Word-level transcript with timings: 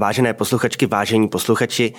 Vážené 0.00 0.34
posluchačky, 0.34 0.86
vážení 0.86 1.28
posluchači, 1.28 1.92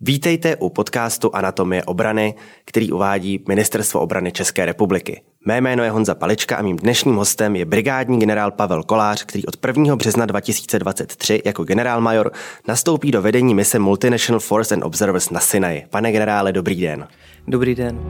vítejte 0.00 0.56
u 0.56 0.68
podcastu 0.68 1.34
Anatomie 1.34 1.84
obrany, 1.84 2.34
který 2.64 2.92
uvádí 2.92 3.44
Ministerstvo 3.48 4.00
obrany 4.00 4.32
České 4.32 4.66
republiky. 4.66 5.22
Mé 5.46 5.60
jméno 5.60 5.84
je 5.84 5.90
Honza 5.90 6.14
Palička 6.14 6.56
a 6.56 6.62
mým 6.62 6.76
dnešním 6.76 7.14
hostem 7.14 7.56
je 7.56 7.64
brigádní 7.64 8.18
generál 8.18 8.50
Pavel 8.50 8.82
Kolář, 8.82 9.24
který 9.24 9.46
od 9.46 9.66
1. 9.66 9.96
března 9.96 10.26
2023 10.26 11.42
jako 11.44 11.64
generálmajor 11.64 12.32
nastoupí 12.68 13.10
do 13.10 13.22
vedení 13.22 13.54
mise 13.54 13.78
Multinational 13.78 14.40
Force 14.40 14.74
and 14.74 14.84
Observers 14.84 15.30
na 15.30 15.40
Sinaji. 15.40 15.86
Pane 15.90 16.12
generále, 16.12 16.52
dobrý 16.52 16.80
den. 16.80 17.08
Dobrý 17.46 17.74
den. 17.74 18.00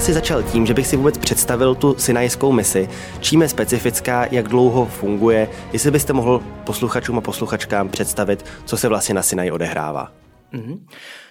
Asi 0.00 0.12
začal 0.12 0.42
tím, 0.42 0.66
že 0.66 0.74
bych 0.74 0.86
si 0.86 0.96
vůbec 0.96 1.18
představil 1.18 1.74
tu 1.74 1.94
sinajskou 1.98 2.52
misi, 2.52 2.88
čím 3.20 3.42
je 3.42 3.48
specifická, 3.48 4.26
jak 4.30 4.48
dlouho 4.48 4.86
funguje, 4.86 5.48
jestli 5.72 5.90
byste 5.90 6.12
mohl 6.12 6.42
posluchačům 6.64 7.18
a 7.18 7.20
posluchačkám 7.20 7.88
představit, 7.88 8.44
co 8.64 8.76
se 8.76 8.88
vlastně 8.88 9.14
na 9.14 9.22
Sinaji 9.22 9.50
odehrává. 9.50 10.12
Mm-hmm. 10.52 10.80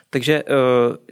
Takže 0.10 0.44
uh, 0.44 0.50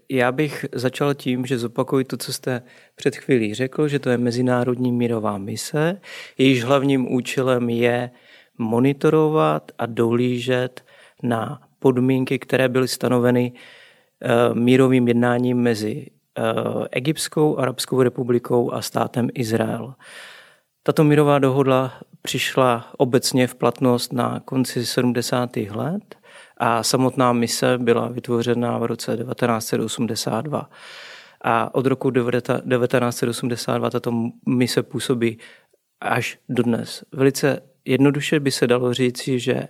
já 0.09 0.31
bych 0.31 0.65
začal 0.71 1.13
tím, 1.13 1.45
že 1.45 1.57
zopakuju 1.57 2.03
to, 2.03 2.17
co 2.17 2.33
jste 2.33 2.61
před 2.95 3.15
chvílí 3.15 3.53
řekl, 3.53 3.87
že 3.87 3.99
to 3.99 4.09
je 4.09 4.17
mezinárodní 4.17 4.91
mírová 4.91 5.37
mise. 5.37 6.01
Jejíž 6.37 6.63
hlavním 6.63 7.13
účelem 7.13 7.69
je 7.69 8.09
monitorovat 8.57 9.71
a 9.77 9.85
dohlížet 9.85 10.85
na 11.23 11.61
podmínky, 11.79 12.39
které 12.39 12.69
byly 12.69 12.87
stanoveny 12.87 13.51
uh, 13.51 14.57
mírovým 14.57 15.07
jednáním 15.07 15.57
mezi 15.57 16.07
Eh, 16.07 16.16
Egyptskou 16.91 17.57
arabskou 17.57 18.01
republikou 18.01 18.73
a 18.73 18.81
státem 18.81 19.29
Izrael. 19.33 19.93
Tato 20.83 21.03
mírová 21.03 21.39
dohoda 21.39 21.93
přišla 22.21 22.91
obecně 22.97 23.47
v 23.47 23.55
platnost 23.55 24.13
na 24.13 24.39
konci 24.45 24.85
70. 24.85 25.57
let 25.57 26.15
a 26.57 26.83
samotná 26.83 27.33
mise 27.33 27.77
byla 27.77 28.07
vytvořena 28.07 28.77
v 28.77 28.83
roce 28.83 29.17
1982. 29.17 30.69
A 31.41 31.75
od 31.75 31.85
roku 31.85 32.11
1982 32.11 33.89
tato 33.89 34.11
mise 34.45 34.83
působí 34.83 35.37
až 36.01 36.39
dodnes. 36.49 37.03
Velice 37.11 37.61
jednoduše 37.85 38.39
by 38.39 38.51
se 38.51 38.67
dalo 38.67 38.93
říci, 38.93 39.39
že 39.39 39.67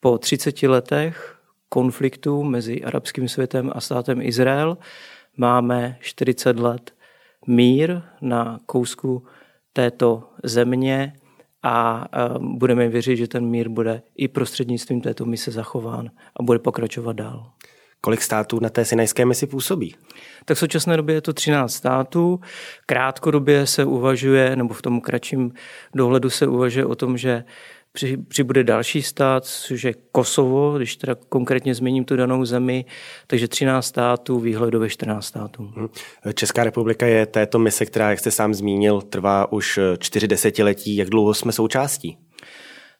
po 0.00 0.18
30 0.18 0.62
letech 0.62 1.38
konfliktu 1.68 2.42
mezi 2.42 2.84
arabským 2.84 3.28
světem 3.28 3.70
a 3.74 3.80
státem 3.80 4.22
Izrael 4.22 4.78
máme 5.36 5.96
40 6.00 6.58
let 6.58 6.94
mír 7.46 8.02
na 8.20 8.60
kousku 8.66 9.26
této 9.72 10.28
země 10.44 11.12
a 11.62 12.04
budeme 12.38 12.88
věřit, 12.88 13.16
že 13.16 13.28
ten 13.28 13.46
mír 13.46 13.68
bude 13.68 14.02
i 14.16 14.28
prostřednictvím 14.28 15.00
této 15.00 15.24
mise 15.24 15.50
zachován 15.50 16.10
a 16.36 16.42
bude 16.42 16.58
pokračovat 16.58 17.16
dál. 17.16 17.50
Kolik 18.00 18.22
států 18.22 18.60
na 18.60 18.68
té 18.68 18.84
sinajské 18.84 19.24
misi 19.24 19.46
působí? 19.46 19.94
Tak 20.44 20.56
v 20.56 20.60
současné 20.60 20.96
době 20.96 21.14
je 21.14 21.20
to 21.20 21.32
13 21.32 21.72
států. 21.72 22.40
Krátkodobě 22.86 23.66
se 23.66 23.84
uvažuje, 23.84 24.56
nebo 24.56 24.74
v 24.74 24.82
tom 24.82 25.00
kratším 25.00 25.52
dohledu 25.94 26.30
se 26.30 26.46
uvažuje 26.46 26.86
o 26.86 26.94
tom, 26.94 27.18
že 27.18 27.44
při, 27.92 28.16
přibude 28.16 28.64
další 28.64 29.02
stát, 29.02 29.44
což 29.44 29.84
je 29.84 29.94
Kosovo, 30.12 30.76
když 30.76 30.96
teda 30.96 31.14
konkrétně 31.28 31.74
změním 31.74 32.04
tu 32.04 32.16
danou 32.16 32.44
zemi, 32.44 32.84
takže 33.26 33.48
13 33.48 33.86
států, 33.86 34.38
výhledově 34.38 34.90
14 34.90 35.26
států. 35.26 35.62
Mhm. 35.62 35.88
Česká 36.34 36.64
republika 36.64 37.06
je 37.06 37.26
této 37.26 37.58
mise, 37.58 37.86
která, 37.86 38.10
jak 38.10 38.18
jste 38.18 38.30
sám 38.30 38.54
zmínil, 38.54 39.02
trvá 39.02 39.52
už 39.52 39.78
čtyři 39.98 40.28
desetiletí. 40.28 40.96
Jak 40.96 41.10
dlouho 41.10 41.34
jsme 41.34 41.52
součástí? 41.52 42.18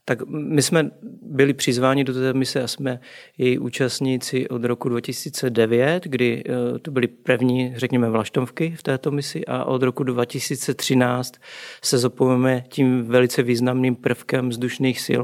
Tak 0.04 0.26
my 0.28 0.62
jsme 0.62 0.90
byli 1.22 1.54
přizváni 1.54 2.04
do 2.04 2.14
té 2.14 2.32
mise 2.32 2.62
a 2.62 2.68
jsme 2.68 3.00
její 3.38 3.58
účastníci 3.58 4.48
od 4.48 4.64
roku 4.64 4.88
2009, 4.88 6.04
kdy 6.04 6.44
eh, 6.46 6.78
to 6.78 6.90
byly 6.90 7.06
první, 7.06 7.74
řekněme, 7.76 8.10
vlaštovky 8.10 8.74
v 8.78 8.82
této 8.82 9.10
misi 9.10 9.44
a 9.44 9.64
od 9.64 9.82
roku 9.82 10.02
2013 10.02 11.34
se 11.82 11.98
zapojíme 11.98 12.64
tím 12.68 13.04
velice 13.04 13.42
významným 13.42 13.96
prvkem 13.96 14.48
vzdušných 14.48 15.00
sil 15.06 15.22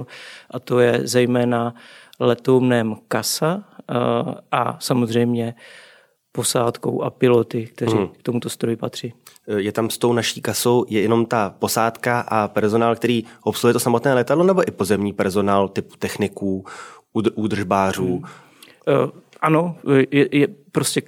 a 0.50 0.59
to 0.59 0.81
je 0.81 1.00
zejména 1.03 1.75
letounem 2.21 2.97
KASA 3.09 3.65
eh, 3.78 3.94
a 4.53 4.77
samozřejmě 4.81 5.55
posádkou 6.33 7.03
a 7.03 7.11
piloty, 7.11 7.66
kteří 7.66 7.97
hmm. 7.97 8.09
k 8.09 8.22
tomuto 8.22 8.50
stroji 8.50 8.77
patří. 8.77 9.15
Je 9.56 9.72
tam 9.72 9.91
s 9.91 9.99
tou 9.99 10.12
naší 10.12 10.41
kasou 10.41 10.84
je 10.89 11.00
jenom 11.00 11.27
ta 11.27 11.55
posádka 11.59 12.21
a 12.21 12.49
personál, 12.49 12.97
který 12.97 13.25
obsluhuje 13.43 13.72
to 13.72 13.81
samotné 13.81 14.15
letadlo, 14.15 14.44
nebo 14.44 14.69
i 14.69 14.71
pozemní 14.71 15.12
personál 15.12 15.69
typu 15.69 15.97
techniků, 15.99 16.65
údržbářů? 17.34 18.22
Hmm. 18.87 19.05
Uh, 19.05 19.11
ano, 19.41 19.77
je, 20.11 20.38
je 20.38 20.49
prostě 20.72 21.03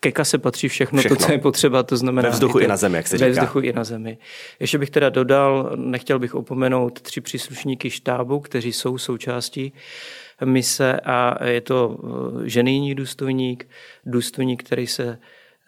ke 0.00 0.12
kase 0.12 0.38
patří 0.38 0.68
všechno, 0.68 0.98
všechno, 0.98 1.16
to, 1.16 1.24
co 1.24 1.32
je 1.32 1.38
potřeba, 1.38 1.82
to 1.82 1.96
znamená... 1.96 2.28
Ve 2.28 2.34
vzduchu 2.34 2.60
i, 2.60 2.64
i 2.64 2.68
na 2.68 2.76
zemi, 2.76 2.96
jak 2.96 3.08
se 3.08 3.18
říká. 3.18 3.26
Ve 3.26 3.32
vzduchu 3.32 3.60
i 3.60 3.72
na 3.72 3.84
zemi. 3.84 4.18
Ještě 4.60 4.78
bych 4.78 4.90
teda 4.90 5.08
dodal, 5.08 5.72
nechtěl 5.76 6.18
bych 6.18 6.34
opomenout 6.34 7.00
tři 7.00 7.20
příslušníky 7.20 7.90
štábu, 7.90 8.40
kteří 8.40 8.72
jsou 8.72 8.98
součástí 8.98 9.72
mise 10.44 11.00
a 11.00 11.44
je 11.44 11.60
to 11.60 11.98
eh, 11.98 12.48
ženýní 12.48 12.94
důstojník, 12.94 13.68
důstojník, 14.06 14.62
který 14.62 14.86
se 14.86 15.18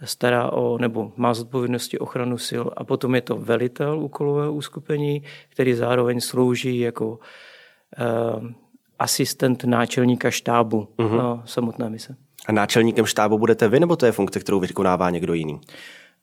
stará 0.05 0.53
o, 0.53 0.79
nebo 0.79 1.13
má 1.17 1.35
zodpovědnosti 1.35 1.99
ochranu 1.99 2.39
sil 2.49 2.65
a 2.77 2.85
potom 2.85 3.15
je 3.15 3.21
to 3.21 3.37
velitel 3.37 3.99
úkolového 3.99 4.53
uskupení, 4.53 5.23
který 5.49 5.75
zároveň 5.75 6.21
slouží 6.21 6.79
jako 6.79 7.09
uh, 7.09 8.51
asistent 8.99 9.65
náčelníka 9.65 10.31
štábu 10.31 10.89
uh-huh. 10.99 11.43
samotné 11.45 11.91
mise. 11.91 12.17
A 12.47 12.53
náčelníkem 12.53 13.07
štábu 13.07 13.39
budete 13.39 13.69
vy, 13.69 13.81
nebo 13.81 13.97
to 13.97 14.07
je 14.07 14.13
funkce, 14.13 14.41
kterou 14.41 14.61
vykonává 14.61 15.11
někdo 15.11 15.35
jiný? 15.35 15.61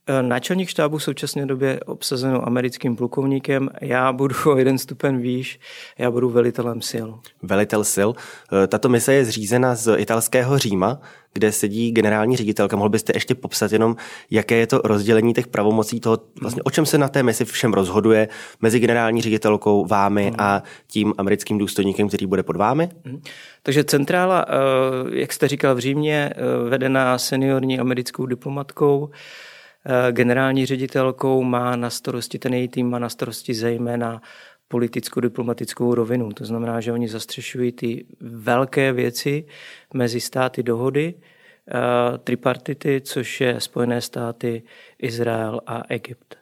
Eh, 0.07 0.23
náčelník 0.23 0.69
štábu 0.69 0.97
v 0.97 1.03
současné 1.03 1.45
době 1.45 1.79
obsazeno 1.79 2.47
americkým 2.47 2.95
plukovníkem. 2.95 3.69
Já 3.81 4.13
budu 4.13 4.35
o 4.45 4.57
jeden 4.57 4.77
stupen 4.77 5.21
výš, 5.21 5.59
já 5.97 6.11
budu 6.11 6.29
velitelem 6.29 6.81
sil. 6.91 7.07
Velitel 7.43 7.83
sil. 7.95 8.09
Eh, 8.13 8.67
tato 8.67 8.89
mise 8.89 9.13
je 9.13 9.25
zřízena 9.25 9.75
z 9.75 9.97
italského 9.97 10.57
Říma, 10.57 10.99
kde 11.33 11.51
sedí 11.51 11.91
generální 11.91 12.38
ředitelka. 12.38 12.75
Mohl 12.75 12.89
byste 12.89 13.13
ještě 13.15 13.35
popsat 13.35 13.71
jenom, 13.71 13.95
jaké 14.31 14.55
je 14.55 14.67
to 14.67 14.81
rozdělení 14.83 15.33
těch 15.33 15.47
pravomocí 15.47 15.99
toho, 15.99 16.17
vlastně 16.41 16.61
o 16.63 16.71
čem 16.71 16.85
se 16.85 16.97
na 16.97 17.07
té 17.07 17.23
misi 17.23 17.45
všem 17.45 17.73
rozhoduje 17.73 18.27
mezi 18.61 18.79
generální 18.79 19.21
ředitelkou, 19.21 19.85
vámi 19.85 20.33
a 20.38 20.63
tím 20.88 21.13
americkým 21.17 21.57
důstojníkem, 21.57 22.07
který 22.07 22.25
bude 22.25 22.43
pod 22.43 22.55
vámi? 22.55 22.89
Hmm. 23.05 23.21
Takže 23.63 23.83
centrála, 23.83 24.45
eh, 24.47 25.19
jak 25.19 25.33
jste 25.33 25.47
říkal 25.47 25.75
v 25.75 25.79
Římě, 25.79 26.33
vedená 26.69 27.17
seniorní 27.17 27.79
americkou 27.79 28.25
diplomatkou, 28.25 29.09
generální 30.12 30.66
ředitelkou 30.66 31.44
má 31.44 31.75
na 31.75 31.90
starosti, 31.90 32.40
ten 32.40 32.53
její 32.53 32.67
tým 32.67 32.90
má 32.90 33.00
na 33.00 33.09
starosti 33.09 33.53
zejména 33.53 34.22
politickou 34.67 35.19
diplomatickou 35.19 35.95
rovinu. 35.95 36.29
To 36.34 36.45
znamená, 36.45 36.81
že 36.81 36.91
oni 36.91 37.07
zastřešují 37.09 37.72
ty 37.72 38.06
velké 38.22 38.94
věci 38.94 39.45
mezi 39.94 40.22
státy 40.22 40.63
dohody, 40.63 41.13
eh, 41.13 42.18
tripartity, 42.18 43.01
což 43.01 43.41
je 43.41 43.59
Spojené 43.59 44.01
státy, 44.01 44.63
Izrael 45.00 45.62
a 45.68 45.84
Egypt. 45.89 46.35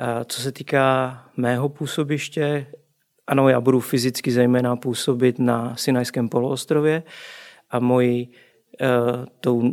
Eh, 0.00 0.24
co 0.24 0.40
se 0.42 0.52
týká 0.52 1.22
mého 1.36 1.68
působiště, 1.68 2.66
ano, 3.26 3.48
já 3.48 3.60
budu 3.60 3.80
fyzicky 3.80 4.30
zejména 4.30 4.76
působit 4.76 5.38
na 5.38 5.76
Sinajském 5.76 6.28
poloostrově 6.28 7.02
a 7.70 7.78
moji 7.78 8.28
Eh, 8.28 8.45
tou 9.40 9.72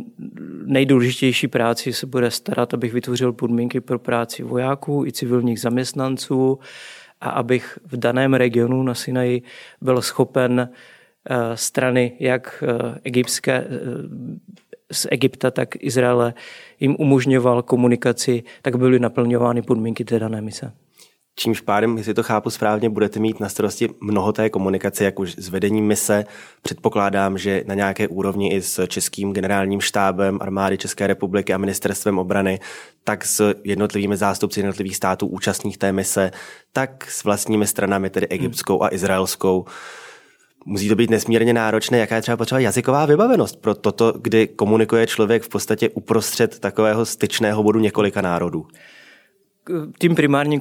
nejdůležitější 0.64 1.48
práci 1.48 1.92
se 1.92 2.06
bude 2.06 2.30
starat, 2.30 2.74
abych 2.74 2.92
vytvořil 2.92 3.32
podmínky 3.32 3.80
pro 3.80 3.98
práci 3.98 4.42
vojáků 4.42 5.06
i 5.06 5.12
civilních 5.12 5.60
zaměstnanců 5.60 6.58
a 7.20 7.30
abych 7.30 7.78
v 7.86 7.96
daném 7.96 8.34
regionu 8.34 8.82
na 8.82 8.94
Sinaji 8.94 9.42
byl 9.80 10.02
schopen 10.02 10.68
eh, 11.30 11.36
strany 11.56 12.12
jak 12.20 12.64
eh, 12.66 12.98
egyptské, 13.04 13.66
z 14.92 15.06
Egypta, 15.10 15.50
tak 15.50 15.68
Izraele 15.84 16.34
jim 16.80 16.96
umožňoval 16.98 17.62
komunikaci, 17.62 18.42
tak 18.62 18.76
byly 18.76 18.98
naplňovány 18.98 19.62
podmínky 19.62 20.04
té 20.04 20.18
dané 20.18 20.40
mise. 20.40 20.72
Čímž 21.36 21.60
pádem, 21.60 21.98
jestli 21.98 22.14
to 22.14 22.22
chápu 22.22 22.50
správně, 22.50 22.90
budete 22.90 23.20
mít 23.20 23.40
na 23.40 23.48
starosti 23.48 23.88
mnoho 24.00 24.32
té 24.32 24.50
komunikace, 24.50 25.04
jak 25.04 25.18
už 25.18 25.34
s 25.38 25.48
vedením 25.48 25.86
mise. 25.86 26.24
Předpokládám, 26.62 27.38
že 27.38 27.64
na 27.66 27.74
nějaké 27.74 28.08
úrovni 28.08 28.52
i 28.54 28.62
s 28.62 28.86
Českým 28.86 29.32
generálním 29.32 29.80
štábem 29.80 30.38
armády 30.40 30.78
České 30.78 31.06
republiky 31.06 31.54
a 31.54 31.58
ministerstvem 31.58 32.18
obrany, 32.18 32.60
tak 33.04 33.24
s 33.24 33.54
jednotlivými 33.64 34.16
zástupci 34.16 34.60
jednotlivých 34.60 34.96
států 34.96 35.26
účastních 35.26 35.78
té 35.78 35.92
mise, 35.92 36.30
tak 36.72 37.10
s 37.10 37.24
vlastními 37.24 37.66
stranami, 37.66 38.10
tedy 38.10 38.26
egyptskou 38.26 38.82
a 38.82 38.94
izraelskou. 38.94 39.64
musí 40.66 40.88
to 40.88 40.94
být 40.96 41.10
nesmírně 41.10 41.52
náročné, 41.52 41.98
jaká 41.98 42.16
je 42.16 42.22
třeba 42.22 42.36
potřeba 42.36 42.58
jazyková 42.58 43.06
vybavenost 43.06 43.60
pro 43.60 43.74
toto, 43.74 44.12
kdy 44.20 44.46
komunikuje 44.46 45.06
člověk 45.06 45.42
v 45.42 45.48
podstatě 45.48 45.88
uprostřed 45.88 46.58
takového 46.58 47.06
styčného 47.06 47.62
bodu 47.62 47.80
několika 47.80 48.20
národů. 48.20 48.66
Tím 49.98 50.14
primárním 50.14 50.60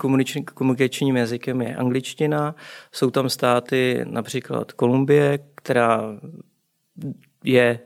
komunikačním 0.53 1.17
jazykem 1.17 1.61
je 1.61 1.75
angličtina. 1.75 2.55
Jsou 2.91 3.11
tam 3.11 3.29
státy, 3.29 4.01
například 4.03 4.71
Kolumbie, 4.71 5.39
která 5.55 6.01
je 7.43 7.79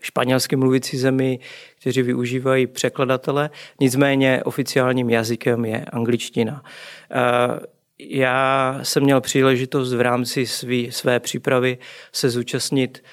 španělsky 0.00 0.56
mluvící 0.56 0.96
zemi, 0.96 1.38
kteří 1.80 2.02
využívají 2.02 2.66
překladatele. 2.66 3.50
Nicméně 3.80 4.42
oficiálním 4.44 5.10
jazykem 5.10 5.64
je 5.64 5.84
angličtina. 5.84 6.62
Já 7.98 8.78
jsem 8.82 9.02
měl 9.02 9.20
příležitost 9.20 9.94
v 9.94 10.00
rámci 10.00 10.46
svý, 10.46 10.92
své 10.92 11.20
přípravy 11.20 11.78
se 12.12 12.30
zúčastnit 12.30 13.04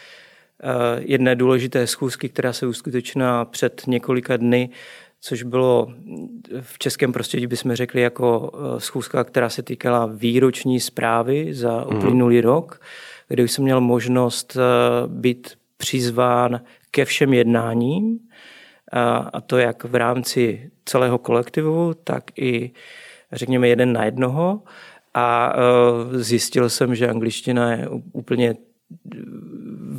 jedné 0.98 1.36
důležité 1.36 1.88
schůzky, 1.88 2.30
která 2.30 2.54
se 2.54 2.68
uskutečnila 2.68 3.46
před 3.46 3.82
několika 3.88 4.38
dny 4.38 4.70
což 5.22 5.44
bylo 5.44 5.94
v 6.62 6.80
českém 6.80 7.14
prostředí, 7.14 7.48
bychom 7.48 7.76
řekli, 7.76 8.02
jako 8.02 8.52
eh, 8.54 8.80
schůzka, 8.80 9.24
která 9.24 9.50
se 9.50 9.64
týkala 9.64 10.06
výroční 10.06 10.80
zprávy 10.80 11.54
za 11.54 11.86
mhm. 11.86 11.98
uplynulý 11.98 12.38
mm. 12.38 12.44
rok, 12.44 12.82
kde 13.28 13.44
jsem 13.44 13.64
měl 13.64 13.82
možnost 13.82 14.58
eh, 14.58 14.62
být 15.08 15.58
přizván 15.78 16.62
ke 16.92 17.06
všem 17.06 17.34
jednáním, 17.34 18.20
a 19.34 19.42
to 19.42 19.58
jak 19.58 19.84
v 19.84 19.96
rámci 19.96 20.72
celého 20.86 21.18
kolektivu, 21.18 21.94
tak 21.94 22.24
i 22.40 22.72
řekněme 23.32 23.68
jeden 23.68 23.94
na 23.94 24.06
jednoho. 24.06 24.62
A 25.14 25.54
eh, 25.56 26.20
zjistil 26.20 26.70
jsem, 26.70 26.96
že 26.96 27.10
angličtina 27.10 27.72
je 27.72 27.90
úplně 28.12 28.56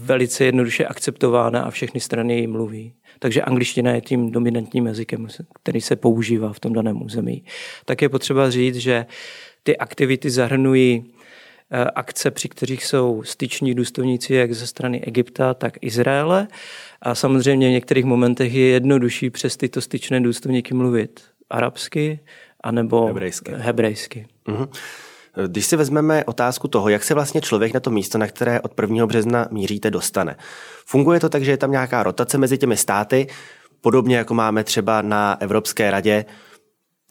velice 0.03 0.45
jednoduše 0.45 0.87
akceptována 0.87 1.63
a 1.63 1.71
všechny 1.71 2.01
strany 2.01 2.41
ji 2.41 2.47
mluví. 2.47 2.95
Takže 3.19 3.43
angličtina 3.43 3.91
je 3.91 4.01
tím 4.01 4.31
dominantním 4.31 4.87
jazykem, 4.87 5.29
který 5.63 5.81
se 5.81 5.97
používá 5.97 6.53
v 6.53 6.61
tom 6.61 6.73
daném 6.73 7.03
území. 7.03 7.45
Tak 7.85 8.03
je 8.03 8.09
potřeba 8.09 8.51
říct, 8.51 8.77
že 8.77 9.07
ty 9.63 9.77
aktivity 9.77 10.31
zahrnují 10.31 11.05
eh, 11.71 11.85
akce, 11.85 12.31
při 12.31 12.49
kterých 12.49 12.85
jsou 12.85 13.23
styční 13.23 13.75
důstojníci 13.75 14.35
jak 14.35 14.53
ze 14.53 14.67
strany 14.67 15.03
Egypta, 15.05 15.55
tak 15.55 15.79
Izraele. 15.81 16.49
A 17.03 17.15
samozřejmě 17.15 17.69
v 17.69 17.73
některých 17.73 18.05
momentech 18.05 18.55
je 18.55 18.67
jednodušší 18.67 19.31
přes 19.31 19.57
tyto 19.57 19.81
styčné 19.81 20.21
důstojníky 20.21 20.75
mluvit 20.75 21.21
arabsky 21.51 22.21
anebo 22.61 23.07
hebrejsky. 23.07 23.53
hebrejsky. 23.55 24.27
Uh-huh. 24.49 24.69
Když 25.47 25.67
si 25.67 25.77
vezmeme 25.77 26.25
otázku 26.25 26.69
toho, 26.69 26.89
jak 26.89 27.05
se 27.05 27.15
vlastně 27.15 27.41
člověk 27.41 27.75
na 27.75 27.81
to 27.81 27.91
místo, 27.91 28.19
na 28.19 28.27
které 28.27 28.61
od 28.61 28.81
1. 28.81 29.07
března 29.07 29.49
míříte, 29.51 29.91
dostane. 29.91 30.37
Funguje 30.87 31.21
to 31.21 31.29
tak, 31.29 31.45
že 31.45 31.51
je 31.51 31.57
tam 31.57 31.71
nějaká 31.71 32.03
rotace 32.03 32.39
mezi 32.39 32.59
těmi 32.59 32.77
státy, 32.77 33.27
podobně 33.81 34.17
jako 34.17 34.35
máme 34.35 34.65
třeba 34.65 35.03
na 35.03 35.37
Evropské 35.41 35.91
radě, 35.91 36.25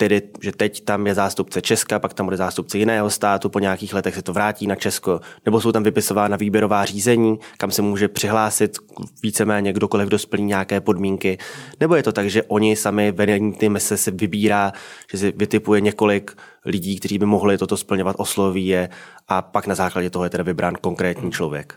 tedy, 0.02 0.22
že 0.42 0.52
teď 0.52 0.84
tam 0.84 1.08
je 1.08 1.14
zástupce 1.14 1.62
Česka, 1.62 2.00
pak 2.00 2.14
tam 2.14 2.26
bude 2.26 2.38
zástupce 2.38 2.78
jiného 2.78 3.10
státu, 3.10 3.50
po 3.50 3.60
nějakých 3.60 3.94
letech 3.94 4.16
se 4.16 4.22
to 4.22 4.34
vrátí 4.34 4.68
na 4.68 4.76
Česko, 4.76 5.20
nebo 5.46 5.62
jsou 5.62 5.72
tam 5.72 5.84
vypisována 5.84 6.38
výběrová 6.38 6.86
řízení, 6.86 7.40
kam 7.58 7.72
se 7.72 7.82
může 7.82 8.08
přihlásit 8.08 8.78
víceméně 9.24 9.74
kdokoliv, 9.74 10.08
kdo 10.08 10.20
splní 10.20 10.46
nějaké 10.46 10.82
podmínky, 10.82 11.38
nebo 11.80 11.96
je 11.96 12.04
to 12.04 12.12
tak, 12.12 12.30
že 12.30 12.44
oni 12.44 12.76
sami 12.76 13.12
vedení 13.12 13.54
ty 13.54 13.70
mise 13.70 13.98
se 13.98 14.12
vybírá, 14.12 14.72
že 15.12 15.18
si 15.18 15.34
vytipuje 15.38 15.82
několik 15.82 16.38
lidí, 16.66 17.00
kteří 17.00 17.18
by 17.18 17.26
mohli 17.26 17.58
toto 17.58 17.78
splňovat, 17.78 18.16
osloví 18.20 18.68
je 18.68 18.90
a 19.28 19.42
pak 19.42 19.68
na 19.68 19.76
základě 19.76 20.10
toho 20.10 20.24
je 20.24 20.30
teda 20.30 20.44
vybrán 20.44 20.76
konkrétní 20.82 21.32
člověk. 21.32 21.76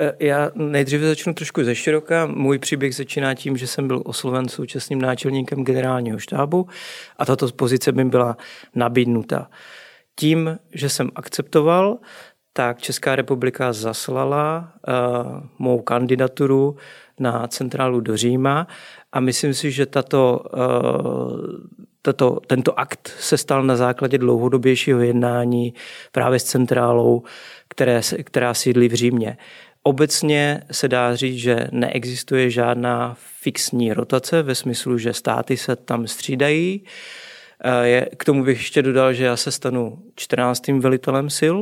Eh, 0.00 0.12
já 0.20 0.50
nejdříve 0.54 1.08
začnu 1.08 1.34
trošku 1.34 1.64
ze 1.64 1.74
široka. 1.74 2.26
Můj 2.26 2.58
příběh 2.58 2.94
začíná 2.94 3.34
tím, 3.34 3.56
že 3.56 3.66
jsem 3.66 3.88
byl 3.88 4.02
osloven 4.04 4.48
současným 4.48 5.00
náčelníkem 5.00 5.64
generálního 5.64 6.18
štábu 6.18 6.68
a 7.16 7.24
tato 7.24 7.48
pozice 7.48 7.92
by 7.92 8.04
byla 8.04 8.36
nabídnuta. 8.74 9.50
Tím, 10.16 10.58
že 10.72 10.88
jsem 10.88 11.10
akceptoval, 11.14 11.98
tak 12.52 12.82
Česká 12.82 13.16
republika 13.16 13.72
zaslala 13.72 14.72
uh, 14.88 15.42
mou 15.58 15.80
kandidaturu 15.80 16.76
na 17.20 17.46
centrálu 17.46 18.00
do 18.00 18.16
Říma 18.16 18.66
a 19.12 19.20
myslím 19.20 19.54
si, 19.54 19.70
že 19.70 19.86
tato, 19.86 20.44
uh, 20.54 21.46
tato, 22.02 22.40
tento 22.46 22.78
akt 22.78 23.14
se 23.18 23.38
stal 23.38 23.62
na 23.62 23.76
základě 23.76 24.18
dlouhodobějšího 24.18 25.00
jednání 25.00 25.74
právě 26.12 26.38
s 26.38 26.44
centrálou, 26.44 27.22
které, 27.68 28.00
která 28.24 28.54
sídlí 28.54 28.88
v 28.88 28.94
Římě. 28.94 29.36
Obecně 29.86 30.62
se 30.70 30.88
dá 30.88 31.16
říct, 31.16 31.38
že 31.38 31.68
neexistuje 31.72 32.50
žádná 32.50 33.16
fixní 33.18 33.92
rotace 33.92 34.42
ve 34.42 34.54
smyslu, 34.54 34.98
že 34.98 35.12
státy 35.12 35.56
se 35.56 35.76
tam 35.76 36.06
střídají. 36.06 36.84
K 38.16 38.24
tomu 38.24 38.44
bych 38.44 38.58
ještě 38.58 38.82
dodal, 38.82 39.12
že 39.12 39.24
já 39.24 39.36
se 39.36 39.52
stanu 39.52 40.02
14. 40.16 40.68
velitelem 40.68 41.30
sil 41.38 41.56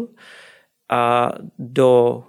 a 0.91 1.33
do 1.59 2.25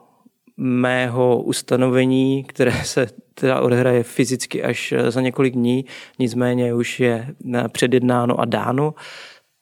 mého 0.57 1.41
ustanovení, 1.41 2.43
které 2.43 2.83
se 2.83 3.07
teda 3.33 3.61
odehraje 3.61 4.03
fyzicky 4.03 4.63
až 4.63 4.93
za 5.09 5.21
několik 5.21 5.53
dní, 5.53 5.85
nicméně 6.19 6.73
už 6.73 6.99
je 6.99 7.27
předjednáno 7.71 8.39
a 8.39 8.45
dáno, 8.45 8.93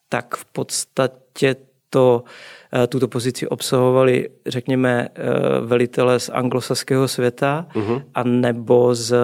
tak 0.09 0.35
v 0.35 0.45
podstatě 0.45 1.55
to 1.89 2.23
Eh, 2.23 2.60
tuto 2.89 3.07
pozici 3.07 3.47
obsahovali, 3.47 4.29
řekněme, 4.45 5.07
eh, 5.15 5.21
velitele 5.65 6.19
z 6.19 6.29
anglosaského 6.29 7.07
světa 7.07 7.67
uh-huh. 7.73 8.03
a 8.13 8.23
nebo 8.23 8.95
z 8.95 9.11
eh, 9.11 9.17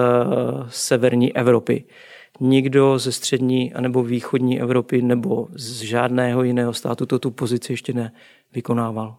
severní 0.68 1.36
Evropy. 1.36 1.84
Nikdo 2.40 2.98
ze 2.98 3.12
střední 3.12 3.74
anebo 3.74 4.02
východní 4.02 4.60
Evropy 4.60 5.02
nebo 5.02 5.48
z 5.54 5.80
žádného 5.80 6.42
jiného 6.42 6.74
státu 6.74 7.06
to 7.06 7.18
tu 7.18 7.30
pozici 7.30 7.72
ještě 7.72 7.92
nevykonával. 8.52 9.16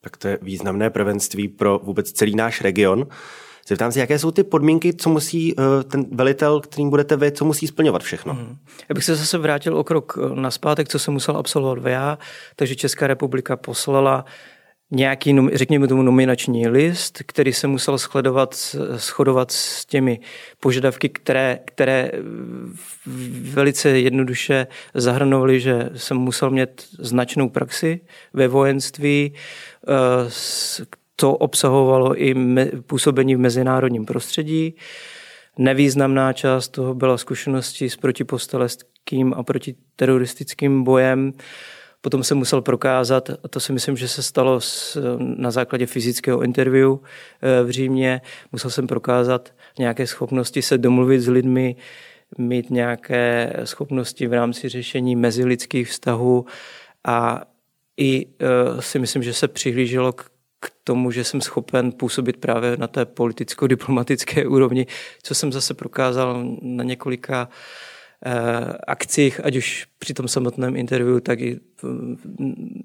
Tak 0.00 0.16
to 0.16 0.28
je 0.28 0.38
významné 0.42 0.90
prvenství 0.90 1.48
pro 1.48 1.80
vůbec 1.82 2.12
celý 2.12 2.36
náš 2.36 2.60
region. 2.60 3.06
Zeptám 3.68 3.92
se, 3.92 4.00
jaké 4.00 4.18
jsou 4.18 4.30
ty 4.30 4.44
podmínky, 4.44 4.94
co 4.94 5.10
musí 5.10 5.54
uh, 5.54 5.64
ten 5.82 6.04
velitel, 6.12 6.60
kterým 6.60 6.90
budete 6.90 7.16
vy, 7.16 7.32
co 7.32 7.44
musí 7.44 7.66
splňovat 7.66 8.02
všechno? 8.02 8.34
Hmm. 8.34 8.56
Já 8.88 8.94
bych 8.94 9.04
se 9.04 9.16
zase 9.16 9.38
vrátil 9.38 9.76
o 9.76 9.84
krok 9.84 10.18
eh, 10.18 10.40
na 10.40 10.50
zpátek, 10.50 10.88
co 10.88 10.98
jsem 10.98 11.14
musel 11.14 11.36
absolvovat 11.36 11.86
já. 11.86 12.18
Takže 12.56 12.76
Česká 12.76 13.06
republika 13.06 13.56
poslala 13.56 14.24
nějaký, 14.90 15.36
řekněme 15.52 15.88
tomu, 15.88 16.02
nominační 16.02 16.68
list, 16.68 17.22
který 17.26 17.52
se 17.52 17.66
musel 17.66 17.98
shledovat, 17.98 18.76
shodovat 18.96 19.52
s 19.52 19.86
těmi 19.86 20.20
požadavky, 20.60 21.08
které, 21.08 21.58
které 21.64 22.10
velice 23.40 23.88
jednoduše 23.88 24.66
zahrnovaly, 24.94 25.60
že 25.60 25.90
jsem 25.96 26.16
musel 26.16 26.50
mít 26.50 26.88
značnou 26.98 27.48
praxi 27.48 28.00
ve 28.32 28.48
vojenství, 28.48 29.34
to 31.22 31.36
obsahovalo 31.36 32.22
i 32.22 32.34
působení 32.86 33.36
v 33.36 33.38
mezinárodním 33.38 34.06
prostředí. 34.06 34.74
Nevýznamná 35.58 36.32
část 36.32 36.68
toho 36.68 36.94
byla 36.94 37.18
zkušenosti 37.18 37.90
s 37.90 37.96
protiposteleckým 37.96 39.34
a 39.36 39.42
protiteroristickým 39.42 40.84
bojem. 40.84 41.32
Potom 42.00 42.24
se 42.24 42.34
musel 42.34 42.62
prokázat, 42.62 43.30
a 43.30 43.48
to 43.48 43.60
si 43.60 43.72
myslím, 43.72 43.96
že 43.96 44.08
se 44.08 44.22
stalo 44.22 44.60
na 45.18 45.50
základě 45.50 45.86
fyzického 45.86 46.42
interview 46.42 46.96
eh, 46.96 47.62
v 47.62 47.70
Římě, 47.70 48.20
musel 48.52 48.70
jsem 48.70 48.86
prokázat 48.86 49.54
nějaké 49.78 50.06
schopnosti 50.06 50.62
se 50.62 50.78
domluvit 50.78 51.20
s 51.20 51.28
lidmi, 51.28 51.76
mít 52.38 52.70
nějaké 52.70 53.52
schopnosti 53.64 54.26
v 54.26 54.32
rámci 54.32 54.68
řešení 54.68 55.16
mezilidských 55.16 55.88
vztahů 55.88 56.46
a 57.04 57.42
i 57.96 58.26
eh, 58.26 58.82
si 58.82 58.98
myslím, 58.98 59.22
že 59.22 59.32
se 59.32 59.48
přihlíželo 59.48 60.12
k 60.12 60.31
k 60.62 60.72
tomu, 60.84 61.10
že 61.10 61.24
jsem 61.24 61.40
schopen 61.40 61.92
působit 61.92 62.36
právě 62.36 62.76
na 62.76 62.86
té 62.86 63.04
politicko-diplomatické 63.04 64.46
úrovni, 64.48 64.86
co 65.22 65.34
jsem 65.34 65.52
zase 65.52 65.74
prokázal 65.74 66.44
na 66.62 66.84
několika 66.84 67.48
eh, 68.26 68.32
akcích, 68.86 69.44
ať 69.44 69.56
už 69.56 69.86
při 69.98 70.14
tom 70.14 70.28
samotném 70.28 70.76
interview, 70.76 71.20
tak 71.20 71.40
i 71.40 71.60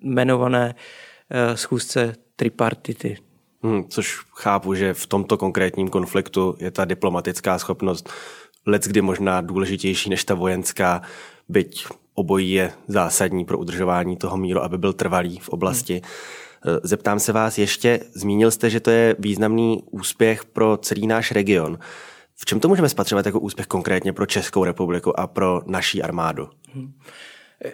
jmenované 0.01 0.75
eh, 1.29 1.57
schůzce 1.57 2.15
tripartity. 2.35 3.17
Hmm, 3.63 3.87
což 3.89 4.19
chápu, 4.35 4.73
že 4.73 4.93
v 4.93 5.07
tomto 5.07 5.37
konkrétním 5.37 5.89
konfliktu 5.89 6.55
je 6.59 6.71
ta 6.71 6.85
diplomatická 6.85 7.59
schopnost 7.59 8.09
kdy 8.87 9.01
možná 9.01 9.41
důležitější 9.41 10.09
než 10.09 10.23
ta 10.23 10.33
vojenská, 10.33 11.01
byť 11.49 11.87
obojí 12.13 12.51
je 12.51 12.73
zásadní 12.87 13.45
pro 13.45 13.57
udržování 13.57 14.17
toho 14.17 14.37
míru, 14.37 14.63
aby 14.63 14.77
byl 14.77 14.93
trvalý 14.93 15.39
v 15.39 15.49
oblasti. 15.49 15.93
Hmm. 15.93 16.11
Eh, 16.65 16.79
zeptám 16.83 17.19
se 17.19 17.31
vás 17.31 17.57
ještě, 17.57 17.99
zmínil 18.13 18.51
jste, 18.51 18.69
že 18.69 18.79
to 18.79 18.89
je 18.91 19.15
významný 19.19 19.83
úspěch 19.91 20.45
pro 20.45 20.77
celý 20.77 21.07
náš 21.07 21.31
region. 21.31 21.79
V 22.35 22.45
čem 22.45 22.59
to 22.59 22.67
můžeme 22.67 22.89
spatřovat 22.89 23.25
jako 23.25 23.39
úspěch 23.39 23.67
konkrétně 23.67 24.13
pro 24.13 24.25
Českou 24.25 24.63
republiku 24.63 25.19
a 25.19 25.27
pro 25.27 25.61
naší 25.65 26.03
armádu? 26.03 26.49
Hmm. 26.73 26.93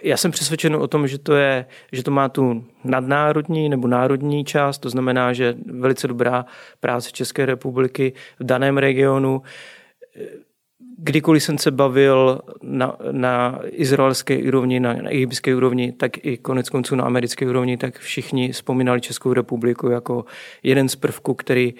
Já 0.02 0.16
jsem 0.16 0.30
přesvědčen 0.30 0.76
o 0.76 0.86
tom, 0.86 1.08
že 1.08 1.18
to, 1.18 1.34
je, 1.34 1.66
že 1.92 2.02
to 2.02 2.10
má 2.10 2.28
tu 2.28 2.64
nadnárodní 2.84 3.68
nebo 3.68 3.88
národní 3.88 4.44
část, 4.44 4.78
to 4.78 4.90
znamená, 4.90 5.32
že 5.32 5.54
velice 5.66 6.08
dobrá 6.08 6.44
práce 6.80 7.10
České 7.12 7.46
republiky 7.46 8.12
v 8.38 8.44
daném 8.44 8.78
regionu. 8.78 9.42
Kdykoliv 10.98 11.42
jsem 11.42 11.58
se 11.58 11.70
bavil 11.70 12.40
na, 12.62 12.96
na 13.12 13.60
izraelské 13.64 14.38
úrovni, 14.38 14.80
na, 14.80 14.92
na 14.92 15.10
egyptské 15.10 15.56
úrovni, 15.56 15.92
tak 15.92 16.24
i 16.24 16.36
konec 16.36 16.68
konců 16.68 16.96
na 16.96 17.04
americké 17.04 17.48
úrovni, 17.48 17.76
tak 17.76 17.98
všichni 17.98 18.52
vzpomínali 18.52 19.00
Českou 19.00 19.32
republiku 19.32 19.88
jako 19.88 20.24
jeden 20.62 20.88
z 20.88 20.96
prvků, 20.96 21.34
který 21.34 21.74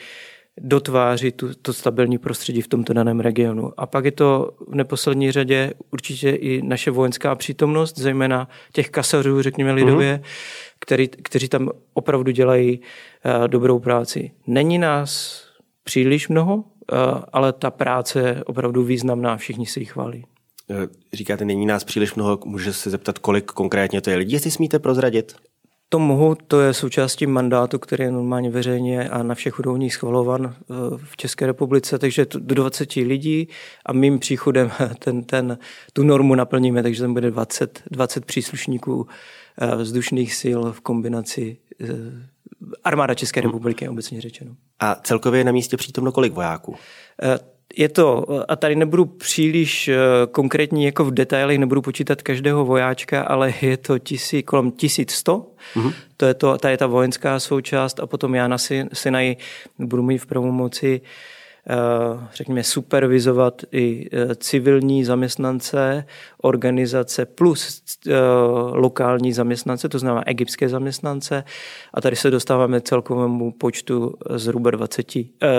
dotváří 0.61 1.33
tu, 1.33 1.55
to 1.63 1.73
stabilní 1.73 2.19
prostředí 2.19 2.61
v 2.61 2.69
tomto 2.69 2.93
daném 2.93 3.21
regionu. 3.21 3.73
A 3.77 3.87
pak 3.87 4.05
je 4.05 4.13
to 4.13 4.51
v 4.69 4.75
neposlední 4.75 5.33
řadě 5.33 5.73
určitě 5.93 6.31
i 6.31 6.63
naše 6.63 6.91
vojenská 6.91 7.35
přítomnost, 7.35 7.99
zejména 7.99 8.49
těch 8.73 8.91
kasařů, 8.91 9.43
řekněme 9.43 9.73
lidově, 9.73 10.17
mm-hmm. 10.17 10.75
který, 10.81 11.09
kteří 11.09 11.49
tam 11.49 11.71
opravdu 11.95 12.31
dělají 12.31 12.81
uh, 12.81 13.49
dobrou 13.49 13.79
práci. 13.79 14.31
Není 14.47 14.79
nás 14.79 15.43
příliš 15.85 16.29
mnoho, 16.29 16.65
ale 17.33 17.53
ta 17.53 17.71
práce 17.71 18.21
je 18.21 18.45
opravdu 18.45 18.83
významná, 18.83 19.37
všichni 19.37 19.67
si 19.67 19.81
ji 19.81 19.87
chválí. 19.87 20.25
Eh, 20.71 20.89
říkáte, 21.13 21.45
není 21.45 21.67
nás 21.67 21.85
příliš 21.85 22.15
mnoho, 22.15 22.39
může 22.45 22.73
se 22.73 22.91
zeptat, 22.91 23.19
kolik 23.19 23.45
konkrétně 23.45 24.01
to 24.01 24.11
je 24.11 24.17
lidí, 24.17 24.33
jestli 24.33 24.51
smíte 24.51 24.79
prozradit? 24.79 25.37
To 25.89 25.99
mohu, 25.99 26.35
to 26.35 26.61
je 26.61 26.75
součástí 26.75 27.27
mandátu, 27.27 27.79
který 27.79 28.05
je 28.05 28.11
normálně 28.11 28.51
veřejně 28.51 29.09
a 29.09 29.23
na 29.23 29.35
všech 29.35 29.59
úrovních 29.59 29.95
schvalovan 29.95 30.55
eh, 30.57 30.75
v 30.97 31.17
České 31.17 31.47
republice, 31.47 31.99
takže 31.99 32.27
do 32.39 32.55
20 32.55 32.95
lidí 32.97 33.49
a 33.87 33.93
mým 33.93 34.19
příchodem 34.19 34.71
ten, 34.99 35.25
ten, 35.25 35.59
tu 35.93 36.03
normu 36.03 36.35
naplníme, 36.35 36.83
takže 36.83 37.03
tam 37.03 37.15
bude 37.15 37.31
20, 37.31 37.83
20 37.91 38.25
příslušníků 38.25 39.07
eh, 39.59 39.77
vzdušných 39.77 40.35
sil 40.41 40.61
v 40.73 40.81
kombinaci 40.81 41.57
eh, 41.81 41.87
armáda 42.85 43.15
České 43.15 43.41
republiky, 43.41 43.89
obecně 43.89 44.21
řečeno. 44.21 44.55
A 44.81 44.95
celkově 44.95 45.41
je 45.41 45.45
na 45.45 45.53
místě 45.53 45.77
přítomno 45.77 46.13
kolik 46.13 46.33
vojáků? 46.33 46.77
je 47.77 47.89
to, 47.89 48.25
a 48.49 48.57
tady 48.57 48.77
nebudu 48.77 49.05
příliš 49.05 49.89
eh, 49.89 49.97
konkrétní 50.31 50.85
jako 50.85 51.05
v 51.05 51.11
detailech, 51.11 51.59
nebudu 51.59 51.83
počítat 51.83 52.23
každého 52.23 52.65
vojáčka, 52.65 53.23
ale 53.23 53.55
je 53.61 53.77
to 53.77 53.99
tisí, 53.99 54.43
kolem 54.43 54.71
1100. 54.71 55.47
Mm-hmm. 55.75 55.93
To 56.17 56.27
je 56.27 56.35
to, 56.35 56.59
ta 56.59 56.71
je 56.71 56.77
ta 56.77 56.87
vojenská 56.87 57.41
součást 57.41 58.01
a 58.01 58.07
potom 58.07 58.35
já 58.35 58.49
na 58.49 58.59
Sinaji 58.93 59.37
budu 59.79 60.03
mít 60.03 60.19
v 60.19 60.27
pravomoci 60.27 61.01
uh, 61.01 61.07
Eh, 61.07 61.44
řekněme, 62.35 62.65
supervizovat 62.65 63.63
i 63.73 64.09
eh, 64.13 64.35
civilní 64.35 65.05
zaměstnance, 65.05 66.05
organizace 66.43 67.27
plus 67.27 67.83
eh, 68.07 68.13
lokální 68.73 69.33
zaměstnance, 69.33 69.89
to 69.89 69.99
znamená 69.99 70.29
egyptské 70.29 70.69
zaměstnance. 70.69 71.45
A 71.95 72.01
tady 72.01 72.17
se 72.17 72.31
dostáváme 72.31 72.81
celkovému 72.81 73.53
počtu 73.53 74.15
zhruba 74.35 74.71
20, 74.71 75.13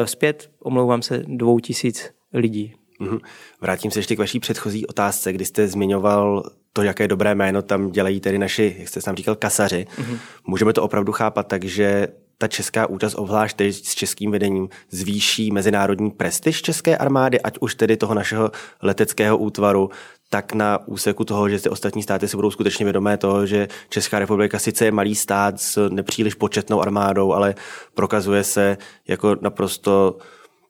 zpět, 0.06 0.50
omlouvám 0.60 1.02
se, 1.02 1.24
dvou 1.28 1.60
tisíc 1.60 2.12
lidí. 2.34 2.74
Mhm. 3.00 3.20
Vrátím 3.62 3.92
se 3.92 4.00
ještě 4.00 4.16
k 4.16 4.20
vaší 4.20 4.40
předchozí 4.40 4.86
otázce, 4.88 5.34
kdy 5.34 5.46
jste 5.46 5.68
zmiňoval 5.68 6.44
to, 6.74 6.84
jaké 6.84 7.08
dobré 7.08 7.36
jméno 7.36 7.62
tam 7.62 7.92
dělají 7.92 8.20
tedy 8.20 8.38
naši, 8.38 8.76
jak 8.80 8.88
jste 8.88 9.02
sám 9.02 9.16
říkal, 9.16 9.36
kasaři. 9.36 9.88
Mm-hmm. 9.98 10.18
Můžeme 10.48 10.74
to 10.74 10.84
opravdu 10.84 11.12
chápat 11.12 11.48
tak, 11.48 11.64
že 11.64 12.08
ta 12.38 12.48
česká 12.48 12.88
účast, 12.88 13.16
obzvlášť 13.16 13.58
tedy 13.58 13.74
s 13.74 13.96
českým 13.96 14.32
vedením, 14.32 14.70
zvýší 14.90 15.52
mezinárodní 15.52 16.12
prestiž 16.12 16.62
české 16.62 16.98
armády, 16.98 17.42
ať 17.42 17.58
už 17.60 17.76
tedy 17.76 17.98
toho 17.98 18.14
našeho 18.14 18.52
leteckého 18.82 19.38
útvaru, 19.38 19.90
tak 20.30 20.54
na 20.54 20.88
úseku 20.88 21.26
toho, 21.26 21.50
že 21.50 21.60
ty 21.60 21.70
ostatní 21.70 22.04
státy 22.04 22.28
si 22.28 22.36
budou 22.36 22.52
skutečně 22.52 22.86
vědomé 22.86 23.18
toho, 23.18 23.46
že 23.46 23.68
Česká 23.90 24.20
republika 24.20 24.60
sice 24.60 24.86
je 24.86 24.92
malý 24.92 25.16
stát 25.16 25.60
s 25.60 25.90
nepříliš 25.90 26.34
početnou 26.34 26.82
armádou, 26.82 27.34
ale 27.34 27.56
prokazuje 27.94 28.44
se 28.44 28.78
jako 29.08 29.38
naprosto 29.42 30.18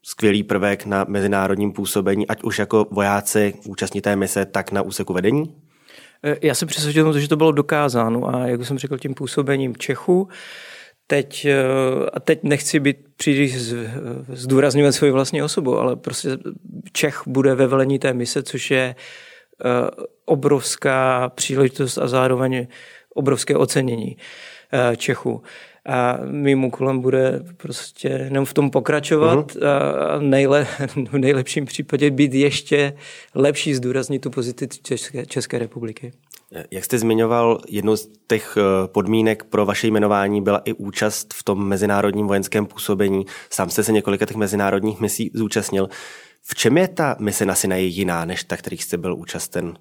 skvělý 0.04 0.44
prvek 0.44 0.86
na 0.86 1.06
mezinárodním 1.08 1.72
působení, 1.72 2.28
ať 2.28 2.44
už 2.44 2.60
jako 2.60 2.86
vojáci 2.92 3.54
účastní 3.66 4.02
té 4.02 4.16
mise, 4.16 4.46
tak 4.46 4.72
na 4.72 4.82
úseku 4.82 5.14
vedení? 5.14 5.56
Já 6.42 6.56
jsem 6.56 6.68
přesvědčen, 6.68 7.20
že 7.20 7.28
to 7.28 7.36
bylo 7.36 7.52
dokázáno 7.52 8.36
a 8.36 8.48
jak 8.48 8.66
jsem 8.66 8.78
řekl, 8.78 8.98
tím 8.98 9.14
působením 9.14 9.76
Čechu, 9.76 10.28
teď, 11.08 11.46
eh, 11.46 12.10
a 12.14 12.20
teď 12.20 12.40
nechci 12.44 12.80
být 12.80 12.98
příliš 13.18 13.74
zdůrazňovat 14.34 14.96
svoji 14.96 15.12
vlastní 15.12 15.44
osobu, 15.44 15.80
ale 15.80 15.96
prostě 15.96 16.30
Čech 16.92 17.22
bude 17.28 17.56
ve 17.56 17.68
velení 17.68 18.00
té 18.00 18.14
mise, 18.14 18.44
což 18.44 18.72
je 18.72 18.96
eh, 18.96 19.90
obrovská 20.26 21.30
příležitost 21.30 21.98
a 21.98 22.08
zároveň 22.08 22.68
obrovské 23.14 23.56
ocenění 23.56 24.18
eh, 24.74 24.96
Čechu. 24.96 25.44
A 25.88 26.18
mým 26.26 26.64
úkolem 26.64 27.00
bude 27.00 27.42
prostě 27.58 28.08
jenom 28.08 28.46
v 28.46 28.54
tom 28.54 28.72
pokračovat 28.72 29.52
uh-huh. 29.52 29.68
a 29.68 30.20
nejle, 30.20 30.68
v 31.12 31.18
nejlepším 31.18 31.66
případě 31.66 32.12
být 32.12 32.34
ještě 32.34 32.94
lepší, 33.36 33.74
zdůraznit 33.74 34.20
tu 34.20 34.30
pozici 34.30 34.68
České, 34.84 35.26
České 35.26 35.60
republiky. 35.60 36.12
Jak 36.72 36.86
jste 36.86 37.00
zmiňoval, 37.00 37.62
jednou 37.68 37.96
z 37.96 38.10
těch 38.28 38.58
eh, 38.58 38.88
podmínek 38.88 39.44
pro 39.44 39.66
vaše 39.66 39.88
jmenování 39.88 40.42
byla 40.42 40.62
i 40.66 40.74
účast 40.74 41.34
v 41.34 41.44
tom 41.44 41.68
mezinárodním 41.68 42.28
vojenském 42.28 42.66
působení. 42.66 43.26
Sám 43.50 43.70
jste 43.70 43.84
se 43.84 43.92
několika 43.92 44.26
těch 44.26 44.38
mezinárodních 44.38 45.00
misí 45.00 45.32
zúčastnil. 45.34 45.90
V 46.42 46.56
čem 46.56 46.78
je 46.78 46.88
ta 46.88 47.16
mise 47.20 47.46
na 47.46 47.56
Sinaji 47.56 47.88
jiná, 47.88 48.26
než 48.26 48.44
ta, 48.44 48.58
kterých 48.58 48.84
jste 48.84 48.98
byl 48.98 49.16
účasten? 49.16 49.66
Uh, 49.66 49.74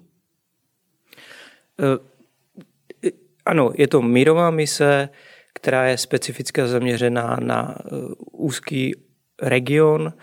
ano, 3.45 3.71
je 3.75 3.87
to 3.87 4.01
mírová 4.01 4.51
mise, 4.51 5.09
která 5.53 5.85
je 5.85 5.97
specifická 5.97 6.67
zaměřená 6.67 7.37
na 7.39 7.75
uh, 7.91 8.11
úzký 8.31 8.95
region 9.41 10.13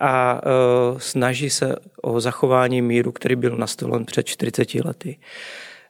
a 0.00 0.40
uh, 0.46 0.98
snaží 0.98 1.50
se 1.50 1.76
o 2.02 2.20
zachování 2.20 2.82
míru, 2.82 3.12
který 3.12 3.36
byl 3.36 3.56
nastolen 3.56 4.04
před 4.04 4.26
40 4.26 4.74
lety. 4.74 5.18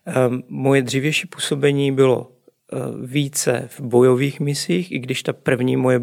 Ehm, 0.07 0.43
moje 0.49 0.83
dřívější 0.83 1.27
působení 1.27 1.93
bylo 1.93 2.31
eh, 2.73 2.77
více 3.07 3.69
v 3.69 3.81
bojových 3.81 4.41
misích, 4.41 4.93
i 4.93 4.99
když 4.99 5.23
ta 5.23 5.33
první 5.33 5.77
moje 5.77 6.01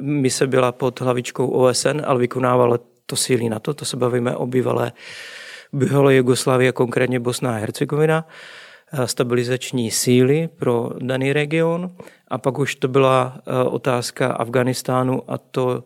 mise 0.00 0.46
byla 0.46 0.72
pod 0.72 1.00
hlavičkou 1.00 1.48
OSN, 1.48 2.00
ale 2.04 2.18
vykonávala 2.18 2.78
to 3.06 3.16
síly 3.16 3.48
na 3.48 3.58
to, 3.58 3.74
to 3.74 3.84
se 3.84 3.96
bavíme 3.96 4.36
o 4.36 4.46
bývalé, 4.46 4.92
bývalé 5.72 6.14
Jugoslávie, 6.14 6.72
konkrétně 6.72 7.20
Bosna 7.20 7.50
a 7.50 7.58
Hercegovina, 7.58 8.26
stabilizační 9.04 9.90
síly 9.90 10.48
pro 10.48 10.90
daný 10.98 11.32
region. 11.32 11.96
A 12.28 12.38
pak 12.38 12.58
už 12.58 12.74
to 12.74 12.88
byla 12.88 13.40
otázka 13.66 14.32
Afganistánu 14.32 15.30
a 15.30 15.38
to, 15.38 15.84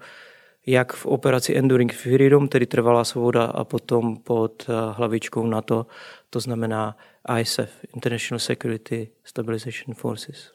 jak 0.68 0.92
v 0.92 1.06
operaci 1.06 1.56
Enduring 1.56 1.92
Freedom, 1.92 2.48
tedy 2.48 2.66
trvalá 2.66 3.04
svoboda 3.04 3.44
a 3.44 3.64
potom 3.64 4.16
pod 4.16 4.66
hlavičkou 4.92 5.46
NATO, 5.46 5.86
to 6.30 6.40
znamená 6.40 6.96
ISAF, 7.40 7.68
International 7.94 8.38
Security 8.38 9.08
Stabilization 9.24 9.94
Forces. 9.94 10.52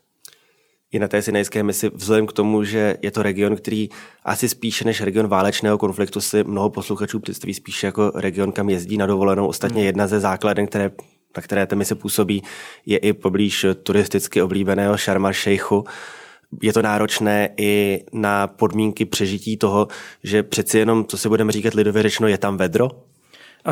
I 0.91 0.99
na 0.99 1.07
té 1.07 1.21
sinajské 1.21 1.63
misi, 1.63 1.89
vzhledem 1.93 2.27
k 2.27 2.33
tomu, 2.33 2.63
že 2.63 2.97
je 3.01 3.11
to 3.11 3.23
region, 3.23 3.55
který 3.55 3.89
asi 4.23 4.49
spíše 4.49 4.85
než 4.85 5.01
region 5.01 5.27
válečného 5.27 5.77
konfliktu 5.77 6.21
si 6.21 6.43
mnoho 6.43 6.69
posluchačů 6.69 7.19
představí 7.19 7.53
spíše 7.53 7.87
jako 7.87 8.11
region, 8.15 8.51
kam 8.51 8.69
jezdí 8.69 8.97
na 8.97 9.05
dovolenou. 9.05 9.47
Ostatně 9.47 9.77
hmm. 9.77 9.85
jedna 9.85 10.07
ze 10.07 10.19
základen, 10.19 10.67
které, 10.67 10.91
na 11.37 11.41
které 11.41 11.67
té 11.67 11.75
mise 11.75 11.95
působí, 11.95 12.43
je 12.85 12.97
i 12.97 13.13
poblíž 13.13 13.65
turisticky 13.83 14.41
oblíbeného 14.41 14.97
Sharma 14.97 15.33
Sheikhu. 15.33 15.85
Je 16.61 16.73
to 16.73 16.81
náročné 16.81 17.49
i 17.57 18.03
na 18.13 18.47
podmínky 18.47 19.05
přežití 19.05 19.57
toho, 19.57 19.87
že 20.23 20.43
přeci 20.43 20.77
jenom, 20.77 21.05
co 21.05 21.17
si 21.17 21.29
budeme 21.29 21.51
říkat 21.51 21.73
lidově 21.73 22.03
řečeno, 22.03 22.27
je 22.27 22.37
tam 22.37 22.57
vedro? 22.57 22.89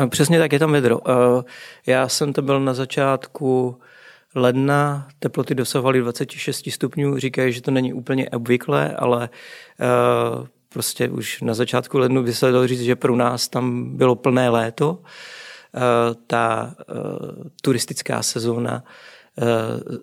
Přesně 0.08 0.38
tak, 0.38 0.52
je 0.52 0.58
tam 0.58 0.72
vedro. 0.72 1.00
Já 1.86 2.08
jsem 2.08 2.32
to 2.32 2.42
byl 2.42 2.60
na 2.60 2.74
začátku 2.74 3.78
ledna, 4.34 5.08
teploty 5.18 5.54
dosahovaly 5.54 6.00
26 6.00 6.70
stupňů, 6.70 7.18
říkají, 7.18 7.52
že 7.52 7.62
to 7.62 7.70
není 7.70 7.92
úplně 7.92 8.30
obvyklé, 8.30 8.96
ale 8.98 9.28
prostě 10.68 11.08
už 11.08 11.40
na 11.40 11.54
začátku 11.54 11.98
lednu 11.98 12.22
by 12.22 12.34
se 12.34 12.52
dalo 12.52 12.66
říct, 12.66 12.80
že 12.80 12.96
pro 12.96 13.16
nás 13.16 13.48
tam 13.48 13.96
bylo 13.96 14.14
plné 14.14 14.48
léto. 14.48 14.98
Ta 16.26 16.74
turistická 17.62 18.22
sezóna 18.22 18.84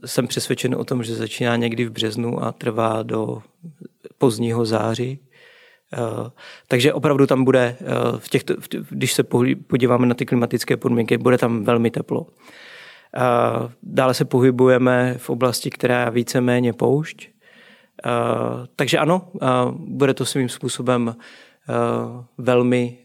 jsem 0.06 0.28
přesvědčen 0.28 0.76
o 0.76 0.84
tom, 0.84 1.04
že 1.04 1.16
začíná 1.16 1.56
někdy 1.56 1.86
v 1.86 1.92
březnu 1.92 2.44
a 2.44 2.52
trvá 2.52 3.04
do 3.04 3.42
pozdního 4.18 4.66
září. 4.66 5.20
Eh, 5.94 6.32
takže 6.68 6.94
opravdu 6.94 7.28
tam 7.28 7.44
bude, 7.44 7.78
eh, 7.82 7.86
v 8.18 8.30
těchto, 8.30 8.54
když 8.90 9.14
se 9.14 9.24
podíváme 9.68 10.08
na 10.08 10.14
ty 10.14 10.26
klimatické 10.26 10.78
podmínky, 10.78 11.18
bude 11.18 11.38
tam 11.38 11.64
velmi 11.64 11.92
teplo. 11.92 12.28
Eh, 13.16 13.20
dále 13.84 14.14
se 14.14 14.26
pohybujeme 14.26 15.16
v 15.18 15.30
oblasti, 15.30 15.70
která 15.70 16.06
je 16.06 16.12
víceméně 16.12 16.74
poušť. 16.74 17.30
Takže 18.76 18.98
ano, 18.98 19.28
bude 19.74 20.14
to 20.14 20.26
svým 20.26 20.50
způsobem 20.50 21.16
velmi, 22.38 22.98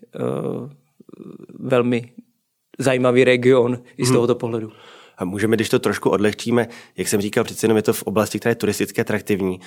velmi 1.58 2.12
zajímavý 2.78 3.24
region 3.24 3.78
i 3.96 4.04
z 4.04 4.08
mhm. 4.08 4.16
tohoto 4.16 4.34
pohledu. 4.34 4.72
A 5.18 5.24
můžeme, 5.24 5.56
když 5.56 5.68
to 5.68 5.78
trošku 5.78 6.10
odlehčíme, 6.10 6.68
jak 6.96 7.08
jsem 7.08 7.20
říkal, 7.20 7.44
přece 7.44 7.64
jenom 7.64 7.76
je 7.76 7.82
to 7.82 7.92
v 7.92 8.02
oblasti, 8.02 8.38
která 8.38 8.50
je 8.50 8.56
turisticky 8.56 9.00
atraktivní. 9.00 9.60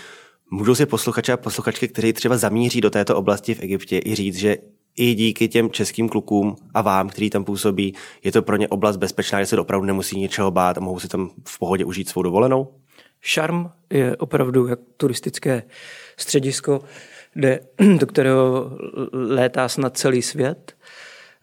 Můžou 0.52 0.76
si 0.76 0.86
posluchače 0.86 1.34
a 1.34 1.38
posluchačky, 1.38 1.88
kteří 1.88 2.14
třeba 2.14 2.38
zamíří 2.38 2.82
do 2.82 2.90
této 2.90 3.18
oblasti 3.18 3.54
v 3.54 3.64
Egyptě, 3.64 4.02
i 4.06 4.16
říct, 4.16 4.36
že 4.36 4.58
i 4.98 5.14
díky 5.14 5.48
těm 5.48 5.72
českým 5.72 6.10
klukům 6.10 6.56
a 6.74 6.82
vám, 6.82 7.10
který 7.10 7.30
tam 7.30 7.44
působí, 7.44 7.94
je 8.24 8.32
to 8.32 8.42
pro 8.42 8.56
ně 8.56 8.68
oblast 8.68 8.98
bezpečná, 8.98 9.40
že 9.40 9.46
se 9.46 9.60
opravdu 9.60 9.86
nemusí 9.86 10.20
ničeho 10.20 10.52
bát 10.52 10.78
a 10.78 10.82
mohou 10.82 11.00
si 11.00 11.08
tam 11.08 11.32
v 11.48 11.60
pohodě 11.60 11.86
užít 11.86 12.10
svou 12.10 12.22
dovolenou? 12.22 12.74
Šarm 13.22 13.70
je 13.90 14.18
opravdu 14.18 14.68
jak 14.68 14.80
turistické 14.98 15.64
středisko, 16.18 16.82
kde, 17.34 17.60
do 18.00 18.08
kterého 18.08 18.72
létá 19.14 19.70
snad 19.70 19.98
celý 19.98 20.22
svět. 20.22 20.76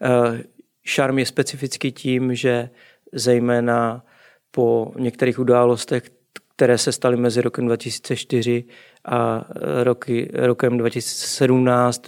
Eh, 0.03 0.43
šarm 0.85 1.19
je 1.19 1.27
specifický 1.27 1.93
tím, 1.93 2.35
že 2.35 2.71
zejména 3.14 4.04
po 4.50 4.92
některých 4.99 5.38
událostech, 5.38 6.11
které 6.56 6.78
se 6.78 6.92
staly 6.92 7.16
mezi 7.16 7.40
rokem 7.40 7.66
2004 7.66 8.64
a 9.04 9.44
roky, 9.83 10.30
rokem 10.35 10.78
2017, 10.78 12.02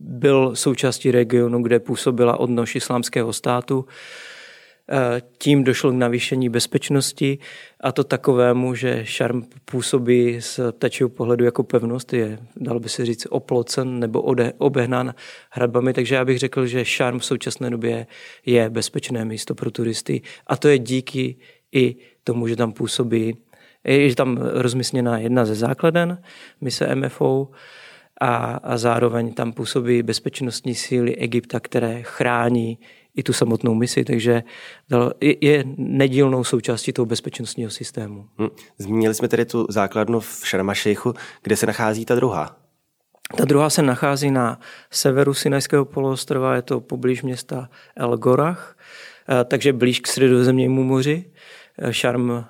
byl 0.00 0.56
součástí 0.56 1.10
regionu, 1.10 1.62
kde 1.62 1.80
působila 1.80 2.40
odnož 2.40 2.74
islámského 2.74 3.32
státu. 3.32 3.86
Eh, 4.90 5.22
tím 5.38 5.64
došlo 5.64 5.90
k 5.90 5.94
navýšení 5.94 6.48
bezpečnosti 6.48 7.38
a 7.80 7.92
to 7.92 8.04
takovému, 8.04 8.74
že 8.74 9.00
šarm 9.06 9.42
působí 9.64 10.40
z 10.40 10.60
ptačího 10.72 11.08
pohledu 11.08 11.44
jako 11.44 11.62
pevnost, 11.62 12.12
je, 12.12 12.38
dalo 12.56 12.80
by 12.80 12.88
se 12.88 13.06
říct, 13.06 13.26
oplocen 13.30 13.98
nebo 13.98 14.22
ode, 14.22 14.52
obehnán 14.58 15.14
hradbami, 15.50 15.92
takže 15.92 16.14
já 16.14 16.24
bych 16.24 16.38
řekl, 16.38 16.66
že 16.66 16.84
šarm 16.84 17.18
v 17.18 17.24
současné 17.24 17.70
době 17.70 18.06
je 18.46 18.70
bezpečné 18.70 19.24
místo 19.24 19.54
pro 19.54 19.70
turisty 19.70 20.22
a 20.46 20.56
to 20.56 20.68
je 20.68 20.78
díky 20.78 21.36
i 21.72 21.96
tomu, 22.24 22.48
že 22.48 22.56
tam 22.56 22.72
působí, 22.72 23.36
je 23.84 24.14
tam 24.14 24.36
rozmístěná 24.36 25.18
jedna 25.18 25.44
ze 25.44 25.54
základen 25.54 26.22
mise 26.60 26.94
MFO, 26.94 27.50
a, 28.20 28.34
a 28.62 28.76
zároveň 28.76 29.34
tam 29.34 29.52
působí 29.52 30.02
bezpečnostní 30.02 30.74
síly 30.74 31.16
Egypta, 31.16 31.60
které 31.60 32.02
chrání 32.02 32.78
i 33.16 33.22
tu 33.22 33.32
samotnou 33.32 33.74
misi, 33.74 34.04
takže 34.04 34.42
je 35.20 35.64
nedílnou 35.76 36.44
součástí 36.44 36.92
toho 36.92 37.06
bezpečnostního 37.06 37.70
systému. 37.70 38.26
Hm. 38.38 38.48
Zmínili 38.78 39.14
jsme 39.14 39.28
tedy 39.28 39.44
tu 39.44 39.66
základnu 39.68 40.20
v 40.20 40.40
Šarmašejchu, 40.44 41.14
kde 41.42 41.56
se 41.56 41.66
nachází 41.66 42.04
ta 42.04 42.14
druhá. 42.14 42.62
Ta 43.36 43.44
druhá 43.44 43.70
se 43.70 43.82
nachází 43.82 44.30
na 44.30 44.60
severu 44.90 45.34
Sinajského 45.34 45.84
poloostrova, 45.84 46.54
je 46.54 46.62
to 46.62 46.80
poblíž 46.80 47.22
města 47.22 47.68
El 47.96 48.16
Gorach, 48.16 48.76
eh, 49.28 49.44
takže 49.44 49.72
blíž 49.72 50.00
k 50.00 50.06
středozemnímu 50.06 50.82
moři. 50.82 51.24
Eh, 51.78 51.92
Šarm 51.92 52.30
eh, 52.30 52.44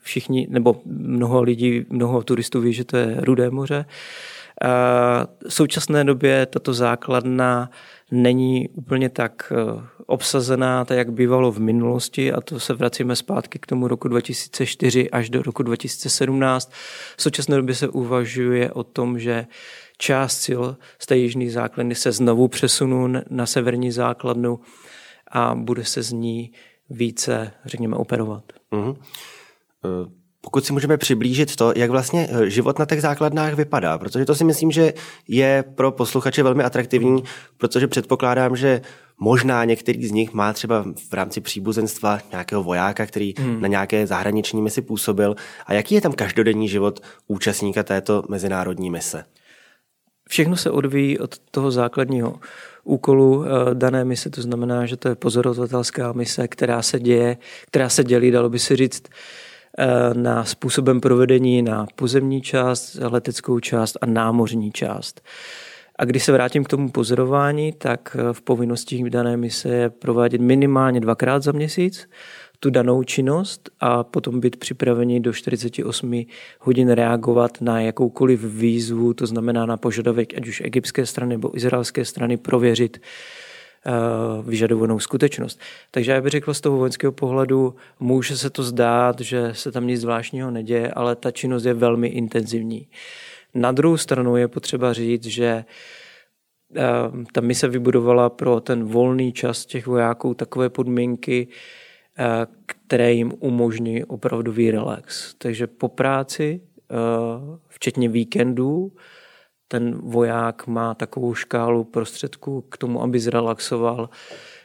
všichni, 0.00 0.46
nebo 0.50 0.80
mnoho 0.86 1.42
lidí, 1.42 1.86
mnoho 1.90 2.22
turistů 2.22 2.60
ví, 2.60 2.72
že 2.72 2.84
to 2.84 2.96
je 2.96 3.16
Rudé 3.18 3.50
moře. 3.50 3.84
V 5.48 5.54
současné 5.54 6.04
době 6.04 6.46
tato 6.46 6.74
základna 6.74 7.70
není 8.10 8.68
úplně 8.68 9.08
tak 9.08 9.52
eh, 9.56 9.82
obsazená, 10.06 10.84
tak 10.84 10.98
jak 10.98 11.12
bývalo 11.12 11.52
v 11.52 11.60
minulosti 11.60 12.32
a 12.32 12.40
to 12.40 12.60
se 12.60 12.74
vracíme 12.74 13.16
zpátky 13.16 13.58
k 13.58 13.66
tomu 13.66 13.88
roku 13.88 14.08
2004 14.08 15.10
až 15.10 15.30
do 15.30 15.42
roku 15.42 15.62
2017. 15.62 16.72
V 17.16 17.22
současné 17.22 17.56
době 17.56 17.74
se 17.74 17.88
uvažuje 17.88 18.72
o 18.72 18.84
tom, 18.84 19.18
že 19.18 19.46
část 19.98 20.40
sil 20.44 20.62
z 20.98 21.06
té 21.06 21.16
jižní 21.16 21.50
základny 21.50 21.94
se 21.94 22.12
znovu 22.12 22.48
přesunou 22.48 23.08
na 23.30 23.46
severní 23.46 23.92
základnu 23.92 24.60
a 25.30 25.54
bude 25.54 25.84
se 25.84 26.02
z 26.02 26.12
ní 26.12 26.52
více, 26.90 27.52
řekněme, 27.64 27.96
operovat. 27.96 28.44
Uh-huh. 28.72 28.96
Pokud 30.40 30.64
si 30.64 30.72
můžeme 30.72 30.96
přiblížit 30.96 31.56
to, 31.56 31.72
jak 31.76 31.90
vlastně 31.90 32.28
eh, 32.30 32.50
život 32.50 32.78
na 32.78 32.86
těch 32.86 33.02
základnách 33.02 33.54
vypadá, 33.54 33.98
protože 33.98 34.24
to 34.24 34.34
si 34.34 34.44
myslím, 34.44 34.70
že 34.70 34.94
je 35.28 35.64
pro 35.74 35.92
posluchače 35.92 36.42
velmi 36.42 36.64
atraktivní, 36.64 37.24
protože 37.56 37.88
předpokládám, 37.88 38.56
že 38.56 38.80
možná 39.18 39.64
některý 39.64 40.06
z 40.06 40.10
nich 40.10 40.32
má 40.32 40.52
třeba 40.52 40.84
v 41.10 41.12
rámci 41.12 41.40
příbuzenstva 41.40 42.18
nějakého 42.30 42.62
vojáka, 42.62 43.06
který 43.06 43.34
hmm. 43.38 43.60
na 43.60 43.68
nějaké 43.68 44.06
zahraniční 44.06 44.62
misi 44.62 44.82
působil. 44.82 45.36
A 45.66 45.74
jaký 45.74 45.94
je 45.94 46.00
tam 46.00 46.12
každodenní 46.12 46.68
život 46.68 47.00
účastníka 47.28 47.82
této 47.82 48.22
mezinárodní 48.28 48.90
mise? 48.90 49.24
Všechno 50.28 50.56
se 50.56 50.70
odvíjí 50.70 51.18
od 51.18 51.38
toho 51.50 51.70
základního 51.70 52.40
úkolu 52.84 53.44
eh, 53.44 53.74
dané 53.74 54.04
mise, 54.04 54.30
to 54.30 54.42
znamená, 54.42 54.86
že 54.86 54.96
to 54.96 55.08
je 55.08 55.14
pozorovatelská 55.14 56.12
mise, 56.12 56.48
která 56.48 56.82
se 56.82 57.00
děje, 57.00 57.36
která 57.66 57.88
se 57.88 58.04
dělí, 58.04 58.30
dalo 58.30 58.48
by 58.48 58.58
se 58.58 58.76
říct, 58.76 59.02
na 60.14 60.44
způsobem 60.44 61.00
provedení 61.00 61.62
na 61.62 61.86
pozemní 61.94 62.40
část, 62.42 62.94
leteckou 62.94 63.60
část 63.60 63.98
a 64.00 64.06
námořní 64.06 64.72
část. 64.72 65.20
A 66.00 66.04
když 66.04 66.24
se 66.24 66.32
vrátím 66.32 66.64
k 66.64 66.68
tomu 66.68 66.90
pozorování, 66.90 67.72
tak 67.72 68.16
eh, 68.18 68.32
v 68.32 68.42
povinnostích 68.42 69.10
dané 69.10 69.36
mise 69.36 69.68
je 69.68 69.90
provádět 69.90 70.40
minimálně 70.40 71.00
dvakrát 71.00 71.42
za 71.42 71.52
měsíc 71.52 72.08
tu 72.60 72.70
danou 72.70 73.02
činnost 73.02 73.70
a 73.80 74.04
potom 74.04 74.40
být 74.40 74.56
připraveni 74.56 75.20
do 75.20 75.32
48 75.32 76.24
hodin 76.60 76.90
reagovat 76.90 77.60
na 77.60 77.80
jakoukoliv 77.80 78.44
výzvu, 78.44 79.14
to 79.14 79.26
znamená 79.26 79.66
na 79.66 79.76
požadavek 79.76 80.34
ať 80.36 80.48
už 80.48 80.60
egyptské 80.60 81.06
strany 81.06 81.34
nebo 81.34 81.56
izraelské 81.56 82.04
strany 82.04 82.36
prověřit 82.36 82.98
Eh, 82.98 83.02
vyžadovanou 84.42 84.98
skutečnost. 84.98 85.60
Takže 85.90 86.12
já 86.12 86.20
bych 86.20 86.30
řekl 86.30 86.54
z 86.54 86.60
toho 86.60 86.76
vojenského 86.76 87.12
pohledu, 87.12 87.74
může 88.00 88.36
se 88.36 88.50
to 88.50 88.62
zdát, 88.62 89.20
že 89.20 89.50
se 89.52 89.72
tam 89.72 89.86
nic 89.86 90.00
zvláštního 90.00 90.50
neděje, 90.50 90.90
ale 90.90 91.16
ta 91.16 91.30
činnost 91.30 91.64
je 91.64 91.74
velmi 91.74 92.08
intenzivní. 92.08 92.88
Na 93.54 93.72
druhou 93.72 93.96
stranu 93.96 94.36
je 94.36 94.48
potřeba 94.48 94.92
říct, 94.92 95.24
že 95.24 95.64
eh, 96.76 96.82
ta 97.32 97.40
mise 97.40 97.68
vybudovala 97.68 98.30
pro 98.30 98.60
ten 98.60 98.84
volný 98.84 99.32
čas 99.32 99.66
těch 99.66 99.86
vojáků 99.86 100.34
takové 100.34 100.68
podmínky, 100.68 101.48
eh, 102.18 102.46
které 102.66 103.12
jim 103.12 103.32
umožní 103.38 104.04
opravdový 104.04 104.70
relax. 104.70 105.34
Takže 105.34 105.66
po 105.66 105.88
práci, 105.88 106.60
včetně 107.68 108.08
víkendů, 108.08 108.92
ten 109.72 109.98
voják 110.02 110.66
má 110.66 110.94
takovou 110.94 111.34
škálu 111.34 111.84
prostředků 111.84 112.60
k 112.60 112.76
tomu, 112.76 113.02
aby 113.02 113.20
zrelaxoval, 113.20 114.10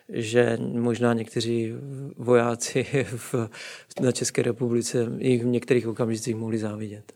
že 0.09 0.57
možná 0.59 1.13
někteří 1.13 1.73
vojáci 2.17 3.05
v, 3.15 3.35
na 4.01 4.11
České 4.11 4.41
republice 4.41 5.07
jich 5.17 5.43
v 5.43 5.47
některých 5.47 5.87
okamžicích 5.87 6.35
mohli 6.35 6.57
závidět. 6.57 7.13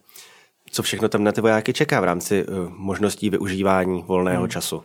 Co 0.71 0.83
všechno 0.83 1.09
tam 1.09 1.23
na 1.23 1.31
ty 1.31 1.41
vojáky 1.41 1.73
čeká 1.73 2.01
v 2.01 2.03
rámci 2.03 2.45
uh, 2.45 2.69
možností 2.69 3.29
využívání 3.29 4.03
volného 4.07 4.41
hmm. 4.41 4.49
času? 4.49 4.77
Uh, 4.77 4.83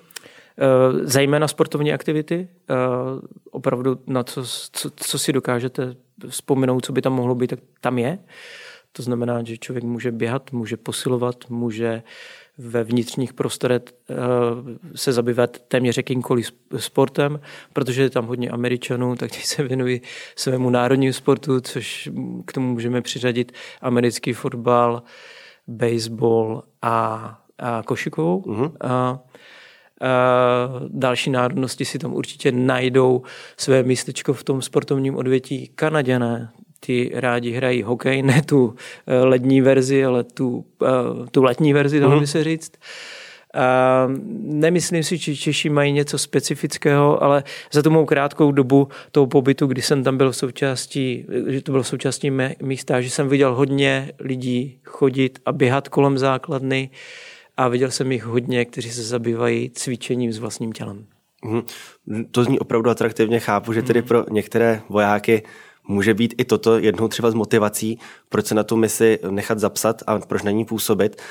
zejména 1.02 1.48
sportovní 1.48 1.92
aktivity, 1.92 2.48
uh, 2.70 2.76
opravdu 3.50 4.00
na 4.06 4.22
co, 4.22 4.44
co, 4.72 4.90
co 4.96 5.18
si 5.18 5.32
dokážete 5.32 5.96
vzpomenout, 6.28 6.84
co 6.84 6.92
by 6.92 7.02
tam 7.02 7.12
mohlo 7.12 7.34
být, 7.34 7.50
tak 7.50 7.58
tam 7.80 7.98
je. 7.98 8.18
To 8.92 9.02
znamená, 9.02 9.42
že 9.42 9.58
člověk 9.58 9.84
může 9.84 10.12
běhat, 10.12 10.52
může 10.52 10.76
posilovat, 10.76 11.36
může 11.48 12.02
ve 12.58 12.84
vnitřních 12.84 13.32
prostorech 13.32 13.82
eh, 14.10 14.14
se 14.94 15.12
zabývat 15.12 15.58
téměř 15.58 15.96
jakýmkoliv 15.96 16.52
sportem, 16.76 17.40
protože 17.72 18.02
je 18.02 18.10
tam 18.10 18.26
hodně 18.26 18.50
Američanů, 18.50 19.16
tak 19.16 19.30
ti 19.30 19.40
se 19.44 19.62
věnují 19.62 20.00
svému 20.36 20.70
národnímu 20.70 21.12
sportu, 21.12 21.60
což 21.60 22.08
k 22.44 22.52
tomu 22.52 22.72
můžeme 22.72 23.02
přiřadit 23.02 23.52
americký 23.80 24.32
fotbal, 24.32 25.02
baseball 25.68 26.62
a, 26.82 27.38
a 27.58 27.82
košikovou. 27.82 28.40
Uh-huh. 28.40 28.72
A, 28.80 28.88
a 28.88 29.18
další 30.88 31.30
národnosti 31.30 31.84
si 31.84 31.98
tam 31.98 32.14
určitě 32.14 32.52
najdou 32.52 33.22
své 33.56 33.82
místečko 33.82 34.32
v 34.32 34.44
tom 34.44 34.62
sportovním 34.62 35.16
odvětí. 35.16 35.68
Kanaděné, 35.74 36.48
ti 36.84 37.10
rádi 37.14 37.52
hrají 37.52 37.82
hokej, 37.82 38.22
ne 38.22 38.42
tu 38.42 38.74
eh, 39.06 39.24
lední 39.24 39.60
verzi, 39.60 40.04
ale 40.04 40.24
tu, 40.24 40.64
eh, 40.82 41.26
tu 41.30 41.42
letní 41.42 41.72
verzi, 41.72 42.00
dalo 42.00 42.12
by 42.12 42.16
mhm. 42.16 42.26
se 42.26 42.44
říct. 42.44 42.72
A 43.54 44.08
nemyslím 44.40 45.02
si, 45.02 45.16
že 45.16 45.36
Češi 45.36 45.68
mají 45.68 45.92
něco 45.92 46.18
specifického, 46.18 47.22
ale 47.22 47.44
za 47.72 47.82
tu 47.82 47.90
mou 47.90 48.04
krátkou 48.04 48.52
dobu 48.52 48.88
toho 49.10 49.26
pobytu, 49.26 49.66
kdy 49.66 49.82
jsem 49.82 50.04
tam 50.04 50.16
byl 50.16 50.32
v 50.32 50.36
součástí, 50.36 51.26
že 51.48 51.62
to 51.62 51.72
bylo 51.72 51.84
součástí 51.84 52.30
místa, 52.62 53.00
že 53.00 53.10
jsem 53.10 53.28
viděl 53.28 53.54
hodně 53.54 54.12
lidí 54.18 54.78
chodit 54.84 55.38
a 55.46 55.52
běhat 55.52 55.88
kolem 55.88 56.18
základny 56.18 56.90
a 57.56 57.68
viděl 57.68 57.90
jsem 57.90 58.12
jich 58.12 58.24
hodně, 58.24 58.64
kteří 58.64 58.90
se 58.90 59.02
zabývají 59.02 59.70
cvičením 59.70 60.32
s 60.32 60.38
vlastním 60.38 60.72
tělem. 60.72 61.06
Mhm. 61.44 61.62
To 62.30 62.44
zní 62.44 62.58
opravdu 62.58 62.90
atraktivně. 62.90 63.40
Chápu, 63.40 63.72
že 63.72 63.82
tedy 63.82 64.00
mhm. 64.00 64.08
pro 64.08 64.24
některé 64.30 64.80
vojáky 64.88 65.42
může 65.88 66.14
být 66.14 66.34
i 66.38 66.44
toto 66.44 66.78
jednou 66.78 67.08
třeba 67.08 67.30
z 67.30 67.34
motivací, 67.34 67.98
proč 68.28 68.46
se 68.46 68.54
na 68.54 68.62
tu 68.62 68.76
misi 68.76 69.18
nechat 69.30 69.58
zapsat 69.58 70.02
a 70.06 70.18
proč 70.18 70.42
na 70.42 70.50
ní 70.50 70.64
působit. 70.64 71.22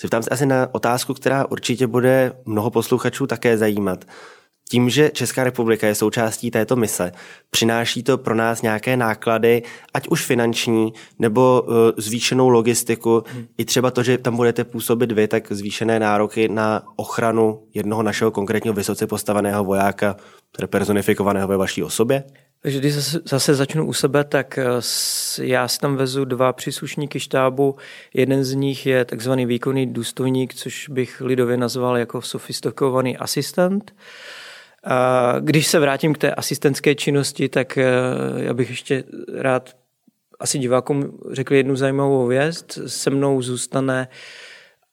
Zeptám 0.00 0.22
se 0.22 0.30
asi 0.30 0.46
na 0.46 0.68
otázku, 0.72 1.14
která 1.14 1.46
určitě 1.50 1.86
bude 1.86 2.32
mnoho 2.44 2.70
posluchačů 2.70 3.26
také 3.26 3.58
zajímat. 3.58 4.04
tím, 4.70 4.90
že 4.90 5.10
Česká 5.14 5.44
republika 5.44 5.86
je 5.86 5.94
součástí 5.94 6.50
této 6.50 6.76
mise, 6.76 7.12
přináší 7.50 8.02
to 8.02 8.18
pro 8.18 8.34
nás 8.34 8.62
nějaké 8.62 8.96
náklady, 8.96 9.62
ať 9.94 10.08
už 10.08 10.26
finanční, 10.26 10.92
nebo 11.18 11.62
uh, 11.62 11.74
zvýšenou 11.96 12.48
logistiku, 12.48 13.24
hmm. 13.26 13.46
i 13.58 13.64
třeba 13.64 13.90
to, 13.90 14.02
že 14.02 14.18
tam 14.18 14.36
budete 14.36 14.64
působit 14.64 15.12
vy, 15.12 15.28
tak 15.28 15.52
zvýšené 15.52 16.00
nároky 16.00 16.48
na 16.48 16.82
ochranu 16.96 17.62
jednoho 17.74 18.02
našeho 18.02 18.30
konkrétního 18.30 18.74
vysoce 18.74 19.06
postaveného 19.06 19.64
vojáka, 19.64 20.16
personifikovaného 20.70 21.48
ve 21.48 21.56
vaší 21.56 21.82
osobě? 21.82 22.24
Takže 22.62 22.78
když 22.78 22.94
zase, 23.24 23.54
začnu 23.54 23.86
u 23.86 23.92
sebe, 23.92 24.24
tak 24.24 24.58
eh, 24.58 24.64
já 25.42 25.68
si 25.68 25.78
tam 25.78 25.96
vezu 25.96 26.24
dva 26.24 26.52
příslušníky 26.52 27.20
štábu. 27.20 27.76
Jeden 28.14 28.44
z 28.44 28.54
nich 28.54 28.86
je 28.86 29.04
takzvaný 29.04 29.46
výkonný 29.46 29.86
důstojník, 29.86 30.54
což 30.54 30.88
bych 30.88 31.20
lidově 31.20 31.56
nazval 31.56 31.98
jako 31.98 32.22
sofistikovaný 32.22 33.16
asistent. 33.16 33.94
Když 35.40 35.66
se 35.66 35.78
vrátím 35.78 36.14
k 36.14 36.18
té 36.18 36.34
asistentské 36.34 36.94
činnosti, 36.94 37.48
tak 37.48 37.78
eh, 37.78 37.84
já 38.36 38.54
bych 38.54 38.70
ještě 38.70 39.04
rád 39.34 39.76
asi 40.40 40.58
divákům 40.58 41.18
řekl 41.32 41.54
jednu 41.54 41.76
zajímavou 41.76 42.26
věc. 42.26 42.78
Se 42.86 43.10
mnou 43.10 43.42
zůstane 43.42 44.08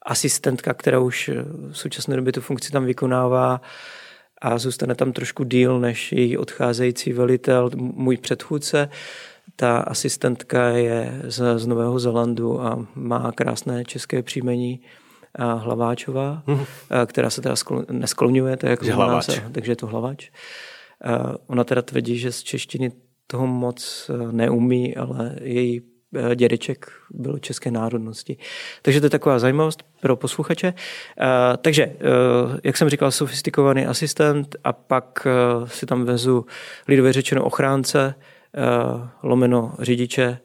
asistentka, 0.01 0.73
která 0.73 0.99
už 0.99 1.29
v 1.71 1.77
současné 1.77 2.15
době 2.15 2.33
tu 2.33 2.41
funkci 2.41 2.71
tam 2.71 2.85
vykonává 2.85 3.61
a 4.41 4.57
zůstane 4.57 4.95
tam 4.95 5.11
trošku 5.11 5.43
díl 5.43 5.79
než 5.79 6.11
její 6.11 6.37
odcházející 6.37 7.13
velitel, 7.13 7.69
můj 7.75 8.17
předchůdce. 8.17 8.89
Ta 9.55 9.77
asistentka 9.77 10.67
je 10.67 11.21
z, 11.23 11.59
z 11.59 11.67
Nového 11.67 11.99
Zelandu 11.99 12.61
a 12.61 12.87
má 12.95 13.31
krásné 13.31 13.85
české 13.85 14.23
příjmení 14.23 14.81
a 15.35 15.53
Hlaváčová, 15.53 16.43
mm. 16.47 16.65
která 17.05 17.29
se 17.29 17.41
teda 17.41 17.55
skl, 17.55 17.85
neskloňuje, 17.91 18.57
to 18.57 18.65
je 18.65 18.69
jako 18.69 18.85
hlaváč. 18.85 19.39
takže 19.51 19.71
je 19.71 19.75
to 19.75 19.87
Hlavač. 19.87 20.29
Ona 21.47 21.63
teda 21.63 21.81
tvrdí, 21.81 22.17
že 22.17 22.31
z 22.31 22.43
češtiny 22.43 22.91
toho 23.27 23.47
moc 23.47 24.09
e, 24.09 24.31
neumí, 24.31 24.95
ale 24.95 25.35
její 25.41 25.81
dědeček 26.35 26.91
byl 27.11 27.39
české 27.39 27.71
národnosti. 27.71 28.37
Takže 28.81 28.99
to 28.99 29.05
je 29.05 29.09
taková 29.09 29.39
zajímavost 29.39 29.83
pro 30.01 30.15
posluchače. 30.15 30.73
Takže, 31.61 31.95
jak 32.63 32.77
jsem 32.77 32.89
říkal, 32.89 33.11
sofistikovaný 33.11 33.85
asistent 33.85 34.55
a 34.63 34.73
pak 34.73 35.27
si 35.65 35.85
tam 35.85 36.05
vezu 36.05 36.45
lidově 36.87 37.13
řečeno 37.13 37.43
ochránce, 37.43 38.15
lomeno 39.23 39.73
řidiče, 39.79 40.39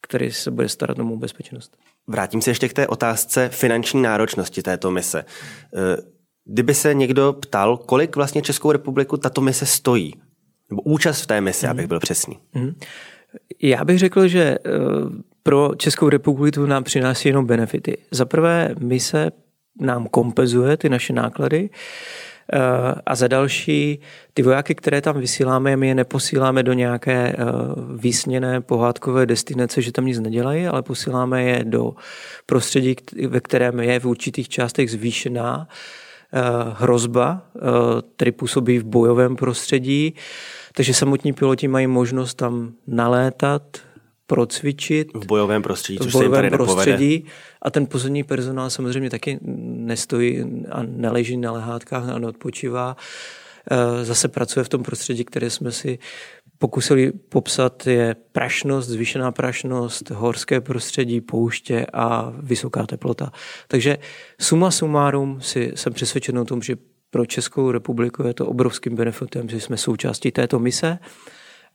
který 0.00 0.32
se 0.32 0.50
bude 0.50 0.68
starat 0.68 0.98
o 0.98 1.04
mou 1.04 1.16
bezpečnost. 1.16 1.76
Vrátím 2.06 2.42
se 2.42 2.50
ještě 2.50 2.68
k 2.68 2.72
té 2.72 2.86
otázce 2.86 3.48
finanční 3.48 4.02
náročnosti 4.02 4.62
této 4.62 4.90
mise. 4.90 5.24
Eh, 5.24 5.96
kdyby 6.44 6.74
se 6.74 6.94
někdo 6.94 7.32
ptal, 7.32 7.76
kolik 7.76 8.16
vlastně 8.16 8.42
Českou 8.42 8.72
republiku 8.72 9.16
tato 9.16 9.40
mise 9.40 9.66
stojí, 9.66 10.14
nebo 10.70 10.82
účast 10.82 11.22
v 11.22 11.26
té 11.26 11.40
misi, 11.40 11.66
mm. 11.66 11.70
abych 11.70 11.86
byl 11.86 12.00
přesný. 12.00 12.38
Mm. 12.54 12.74
Já 13.62 13.84
bych 13.84 13.98
řekl, 13.98 14.28
že 14.28 14.42
eh, 14.42 14.58
pro 15.42 15.70
Českou 15.76 16.08
republiku 16.08 16.66
nám 16.66 16.84
přináší 16.84 17.28
jenom 17.28 17.46
benefity. 17.46 17.96
Za 18.10 18.24
prvé, 18.24 18.74
mise 18.78 19.30
nám 19.80 20.06
kompenzuje 20.06 20.76
ty 20.76 20.88
naše 20.88 21.12
náklady. 21.12 21.70
Eh, 22.52 22.58
a 23.06 23.14
za 23.14 23.28
další, 23.28 24.00
ty 24.34 24.42
vojáky, 24.42 24.74
které 24.74 25.00
tam 25.00 25.20
vysíláme, 25.20 25.76
my 25.76 25.88
je 25.88 25.94
neposíláme 25.94 26.62
do 26.62 26.72
nějaké 26.72 27.32
eh, 27.32 27.36
vysněné 27.96 28.60
pohádkové 28.60 29.26
destinace, 29.26 29.82
že 29.82 29.92
tam 29.92 30.06
nic 30.06 30.20
nedělají, 30.20 30.66
ale 30.66 30.82
posíláme 30.82 31.42
je 31.42 31.64
do 31.64 31.92
prostředí, 32.46 32.96
ve 33.28 33.40
kterém 33.40 33.80
je 33.80 34.00
v 34.00 34.06
určitých 34.06 34.48
částech 34.48 34.90
zvýšená 34.90 35.68
hrozba, 36.74 37.42
který 38.16 38.32
působí 38.32 38.78
v 38.78 38.84
bojovém 38.84 39.36
prostředí. 39.36 40.14
Takže 40.74 40.94
samotní 40.94 41.32
piloti 41.32 41.68
mají 41.68 41.86
možnost 41.86 42.34
tam 42.34 42.72
nalétat, 42.86 43.62
procvičit. 44.26 45.08
V 45.14 45.26
bojovém 45.26 45.62
prostředí, 45.62 45.98
což 45.98 46.06
v 46.06 46.12
bojovém 46.12 46.40
se 46.40 46.44
jim 46.44 46.50
tady 46.50 46.64
prostředí. 46.64 47.14
Nepovede. 47.14 47.34
A 47.62 47.70
ten 47.70 47.86
pozemní 47.86 48.24
personál 48.24 48.70
samozřejmě 48.70 49.10
taky 49.10 49.38
nestojí 49.42 50.44
a 50.70 50.82
neleží 50.82 51.36
na 51.36 51.52
lehátkách 51.52 52.08
a 52.08 52.18
neodpočívá. 52.18 52.96
Eh, 53.70 54.04
zase 54.04 54.28
pracuje 54.28 54.64
v 54.64 54.68
tom 54.68 54.82
prostředí, 54.82 55.24
které 55.24 55.50
jsme 55.50 55.72
si 55.72 55.98
pokusili 56.58 57.12
popsat, 57.12 57.86
je 57.86 58.16
prašnost, 58.32 58.88
zvýšená 58.88 59.32
prašnost, 59.32 60.10
horské 60.10 60.60
prostředí, 60.60 61.20
pouště 61.20 61.86
a 61.92 62.32
vysoká 62.38 62.86
teplota. 62.86 63.32
Takže 63.68 63.98
suma 64.40 64.70
sumárum 64.70 65.40
si 65.40 65.72
jsem 65.74 65.92
přesvědčen 65.92 66.38
o 66.38 66.44
tom, 66.44 66.62
že 66.62 66.76
pro 67.10 67.26
Českou 67.26 67.70
republiku 67.70 68.22
je 68.22 68.34
to 68.34 68.46
obrovským 68.46 68.96
benefitem, 68.96 69.48
že 69.48 69.60
jsme 69.60 69.76
součástí 69.76 70.30
této 70.30 70.58
mise. 70.58 70.98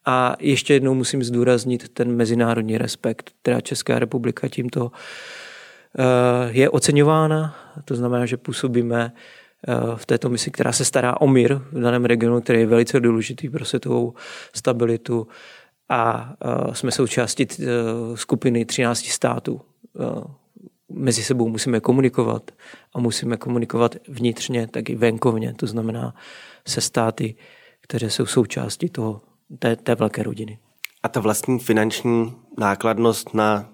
A 0.05 0.35
ještě 0.39 0.73
jednou 0.73 0.93
musím 0.93 1.23
zdůraznit 1.23 1.89
ten 1.89 2.15
mezinárodní 2.15 2.77
respekt, 2.77 3.31
která 3.41 3.61
Česká 3.61 3.99
republika 3.99 4.47
tímto 4.47 4.91
eh, 5.99 6.03
je 6.51 6.69
oceňována. 6.69 7.55
To 7.85 7.95
znamená, 7.95 8.25
že 8.25 8.37
působíme 8.37 9.13
eh, 9.67 9.73
v 9.95 10.05
této 10.05 10.29
misi, 10.29 10.51
která 10.51 10.71
se 10.71 10.85
stará 10.85 11.21
o 11.21 11.27
mír 11.27 11.55
v 11.71 11.79
daném 11.79 12.05
regionu, 12.05 12.41
který 12.41 12.59
je 12.59 12.65
velice 12.65 12.99
důležitý 12.99 13.49
pro 13.49 13.65
světovou 13.65 14.13
stabilitu. 14.55 15.27
A 15.89 16.33
eh, 16.41 16.75
jsme 16.75 16.91
součástí 16.91 17.47
skupiny 18.15 18.65
13 18.65 19.05
států. 19.05 19.61
Mezi 20.93 21.23
sebou 21.23 21.49
musíme 21.49 21.79
komunikovat 21.79 22.51
a 22.95 22.99
musíme 22.99 23.37
komunikovat 23.37 23.95
vnitřně, 24.07 24.67
tak 24.67 24.89
i 24.89 24.95
venkovně, 24.95 25.53
to 25.53 25.67
znamená 25.67 26.15
se 26.67 26.81
státy, 26.81 27.35
které 27.81 28.09
jsou 28.09 28.25
součástí 28.25 28.89
toho 28.89 29.21
té, 29.59 29.75
té 29.75 29.95
velké 29.95 30.23
rodiny. 30.23 30.59
A 31.03 31.09
ta 31.09 31.19
vlastní 31.19 31.59
finanční 31.59 32.33
nákladnost 32.57 33.33
na 33.33 33.69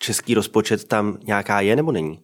český 0.00 0.34
rozpočet 0.34 0.84
tam 0.84 1.18
nějaká 1.24 1.60
je 1.60 1.76
nebo 1.76 1.92
není? 1.92 2.20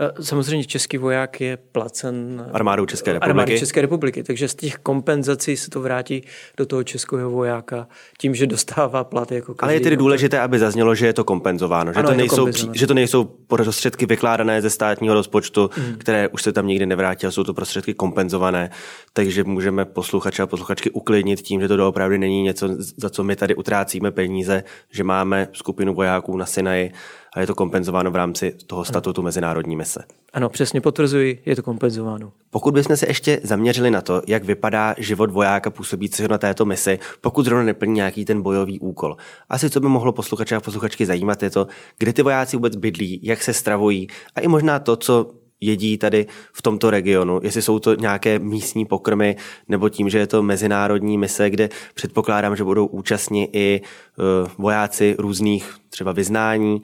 Eh, 0.00 0.22
samozřejmě 0.22 0.64
český 0.64 0.98
voják 0.98 1.40
je 1.40 1.56
placen 1.56 2.46
armádou 2.52 2.86
České 2.86 3.12
republiky. 3.12 3.30
Armádou 3.30 3.58
České 3.58 3.80
republiky, 3.80 4.22
takže 4.22 4.48
z 4.48 4.54
těch 4.54 4.76
kompenzací 4.76 5.56
se 5.56 5.70
to 5.70 5.80
vrátí 5.80 6.22
do 6.56 6.66
toho 6.66 6.84
českého 6.84 7.30
vojáka 7.30 7.88
tím, 8.18 8.34
že 8.34 8.46
dostává 8.46 9.04
plat 9.04 9.32
jako 9.32 9.54
každý. 9.54 9.66
Ale 9.66 9.74
je 9.74 9.80
tedy 9.80 9.96
důležité, 9.96 10.40
aby 10.40 10.58
zaznělo, 10.58 10.94
že 10.94 11.06
je 11.06 11.12
to 11.12 11.24
kompenzováno, 11.24 11.92
že, 11.92 11.98
ano, 11.98 12.08
to, 12.08 12.14
nejsou, 12.14 12.52
to 12.52 12.52
že 12.72 12.86
to 12.86 12.94
nejsou 12.94 13.24
prostředky 13.24 14.06
vykládané 14.06 14.62
ze 14.62 14.70
státního 14.70 15.14
rozpočtu, 15.14 15.70
mm. 15.76 15.94
které 15.98 16.28
už 16.28 16.42
se 16.42 16.52
tam 16.52 16.66
nikdy 16.66 16.86
nevrátí, 16.86 17.26
jsou 17.30 17.44
to 17.44 17.54
prostředky 17.54 17.94
kompenzované, 17.94 18.70
takže 19.12 19.44
můžeme 19.44 19.84
posluchače 19.84 20.42
a 20.42 20.46
posluchačky 20.46 20.90
uklidnit 20.90 21.40
tím, 21.40 21.60
že 21.60 21.68
to 21.68 21.76
doopravdy 21.76 22.18
není 22.18 22.42
něco, 22.42 22.68
za 22.96 23.10
co 23.10 23.24
my 23.24 23.36
tady 23.36 23.54
utrácíme 23.54 24.10
peníze, 24.10 24.64
že 24.90 25.04
máme 25.04 25.48
skupinu 25.52 25.94
vojáků 25.94 26.36
na 26.36 26.46
Sinaji, 26.46 26.92
a 27.34 27.40
je 27.40 27.46
to 27.46 27.54
kompenzováno 27.54 28.10
v 28.10 28.16
rámci 28.16 28.54
toho 28.66 28.84
statutu 28.84 29.20
ano. 29.20 29.24
mezinárodní 29.24 29.76
mise. 29.76 30.04
Ano, 30.32 30.48
přesně 30.48 30.80
potvrzuji, 30.80 31.42
je 31.46 31.56
to 31.56 31.62
kompenzováno. 31.62 32.32
Pokud 32.50 32.74
bychom 32.74 32.96
se 32.96 33.06
ještě 33.08 33.40
zaměřili 33.42 33.90
na 33.90 34.00
to, 34.00 34.22
jak 34.26 34.44
vypadá 34.44 34.94
život 34.98 35.30
vojáka 35.30 35.70
působícího 35.70 36.28
na 36.28 36.38
této 36.38 36.64
misi, 36.64 36.98
pokud 37.20 37.44
zrovna 37.44 37.64
neplní 37.64 37.94
nějaký 37.94 38.24
ten 38.24 38.42
bojový 38.42 38.80
úkol. 38.80 39.16
Asi 39.48 39.70
co 39.70 39.80
by 39.80 39.88
mohlo 39.88 40.12
posluchače 40.12 40.56
a 40.56 40.60
posluchačky 40.60 41.06
zajímat 41.06 41.42
je 41.42 41.50
to, 41.50 41.66
kde 41.98 42.12
ty 42.12 42.22
vojáci 42.22 42.56
vůbec 42.56 42.76
bydlí, 42.76 43.20
jak 43.22 43.42
se 43.42 43.52
stravují 43.52 44.08
a 44.34 44.40
i 44.40 44.48
možná 44.48 44.78
to, 44.78 44.96
co 44.96 45.30
jedí 45.60 45.98
tady 45.98 46.26
v 46.52 46.62
tomto 46.62 46.90
regionu, 46.90 47.40
jestli 47.42 47.62
jsou 47.62 47.78
to 47.78 47.94
nějaké 47.94 48.38
místní 48.38 48.86
pokrmy, 48.86 49.36
nebo 49.68 49.88
tím, 49.88 50.10
že 50.10 50.18
je 50.18 50.26
to 50.26 50.42
mezinárodní 50.42 51.18
mise, 51.18 51.50
kde 51.50 51.68
předpokládám, 51.94 52.56
že 52.56 52.64
budou 52.64 52.86
účastní 52.86 53.48
i 53.52 53.80
uh, 53.80 54.48
vojáci 54.58 55.16
různých 55.18 55.74
třeba 55.90 56.12
vyznání, 56.12 56.82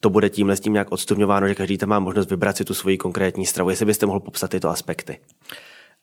to 0.00 0.10
bude 0.10 0.28
tímhle 0.28 0.56
s 0.56 0.60
tím 0.60 0.72
nějak 0.72 0.92
odstupňováno, 0.92 1.48
že 1.48 1.54
každý 1.54 1.78
tam 1.78 1.88
má 1.88 1.98
možnost 1.98 2.30
vybrat 2.30 2.56
si 2.56 2.64
tu 2.64 2.74
svoji 2.74 2.98
konkrétní 2.98 3.46
stravu. 3.46 3.70
Jestli 3.70 3.86
byste 3.86 4.06
mohl 4.06 4.20
popsat 4.20 4.50
tyto 4.50 4.68
aspekty. 4.68 5.18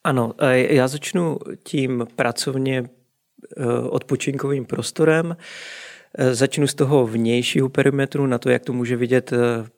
Ano, 0.03 0.33
já 0.51 0.87
začnu 0.87 1.37
tím 1.63 2.07
pracovně 2.15 2.83
eh, 3.57 3.65
odpočinkovým 3.89 4.65
prostorem. 4.65 5.37
Eh, 6.17 6.35
začnu 6.35 6.67
z 6.67 6.73
toho 6.73 7.07
vnějšího 7.07 7.69
perimetru, 7.69 8.27
na 8.27 8.37
to, 8.37 8.49
jak 8.49 8.63
to 8.63 8.73
může 8.73 8.95
vidět 8.95 9.31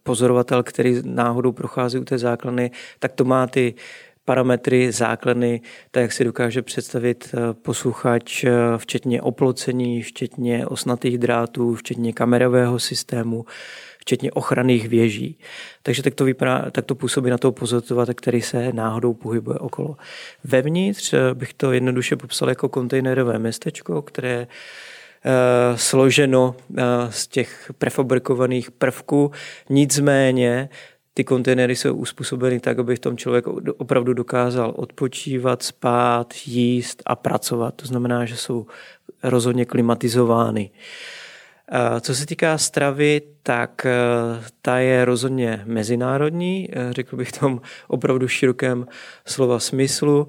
pozorovatel, 0.03 0.63
který 0.63 1.01
náhodou 1.03 1.51
prochází 1.51 1.99
u 1.99 2.03
té 2.03 2.17
základny, 2.17 2.71
tak 2.99 3.11
to 3.11 3.23
má 3.23 3.47
ty 3.47 3.73
parametry 4.25 4.91
základny, 4.91 5.61
tak 5.91 6.01
jak 6.01 6.11
si 6.11 6.23
dokáže 6.23 6.61
představit 6.61 7.35
posluchač, 7.61 8.45
včetně 8.77 9.21
oplocení, 9.21 10.01
včetně 10.01 10.67
osnatých 10.67 11.17
drátů, 11.17 11.75
včetně 11.75 12.13
kamerového 12.13 12.79
systému, 12.79 13.45
včetně 14.09 14.31
ochranných 14.31 14.89
věží. 14.89 15.37
Takže 15.83 16.03
tak 16.03 16.15
to, 16.15 16.25
vypadá, 16.25 16.71
tak 16.71 16.85
to 16.85 16.95
působí 16.95 17.29
na 17.29 17.37
toho 17.37 17.51
pozorovatele, 17.51 18.13
který 18.13 18.41
se 18.41 18.73
náhodou 18.73 19.13
pohybuje 19.13 19.59
okolo. 19.59 19.97
Vevnitř 20.43 21.13
eh, 21.13 21.33
bych 21.33 21.53
to 21.53 21.71
jednoduše 21.71 22.15
popsal 22.15 22.49
jako 22.49 22.69
kontejnerové 22.69 23.39
městečko, 23.39 24.01
které 24.01 24.47
eh, 24.47 25.77
složeno 25.77 26.55
eh, 26.77 26.83
z 27.09 27.27
těch 27.27 27.71
prefabrikovaných 27.77 28.71
prvků. 28.71 29.31
Nicméně 29.69 30.69
ty 31.13 31.23
kontejnery 31.23 31.75
jsou 31.75 31.93
uspůsobeny 31.93 32.59
tak, 32.59 32.79
aby 32.79 32.95
v 32.95 32.99
tom 32.99 33.17
člověk 33.17 33.47
opravdu 33.77 34.13
dokázal 34.13 34.73
odpočívat, 34.75 35.63
spát, 35.63 36.33
jíst 36.45 37.03
a 37.05 37.15
pracovat. 37.15 37.75
To 37.75 37.85
znamená, 37.85 38.25
že 38.25 38.37
jsou 38.37 38.65
rozhodně 39.23 39.65
klimatizovány. 39.65 40.71
Co 42.01 42.15
se 42.15 42.25
týká 42.25 42.57
stravy, 42.57 43.21
tak 43.43 43.85
e, 43.85 43.91
ta 44.61 44.77
je 44.77 45.05
rozhodně 45.05 45.61
mezinárodní, 45.65 46.69
e, 46.71 46.93
řekl 46.93 47.15
bych 47.15 47.31
tom 47.31 47.61
opravdu 47.87 48.27
širokém 48.27 48.87
slova 49.25 49.59
smyslu. 49.59 50.27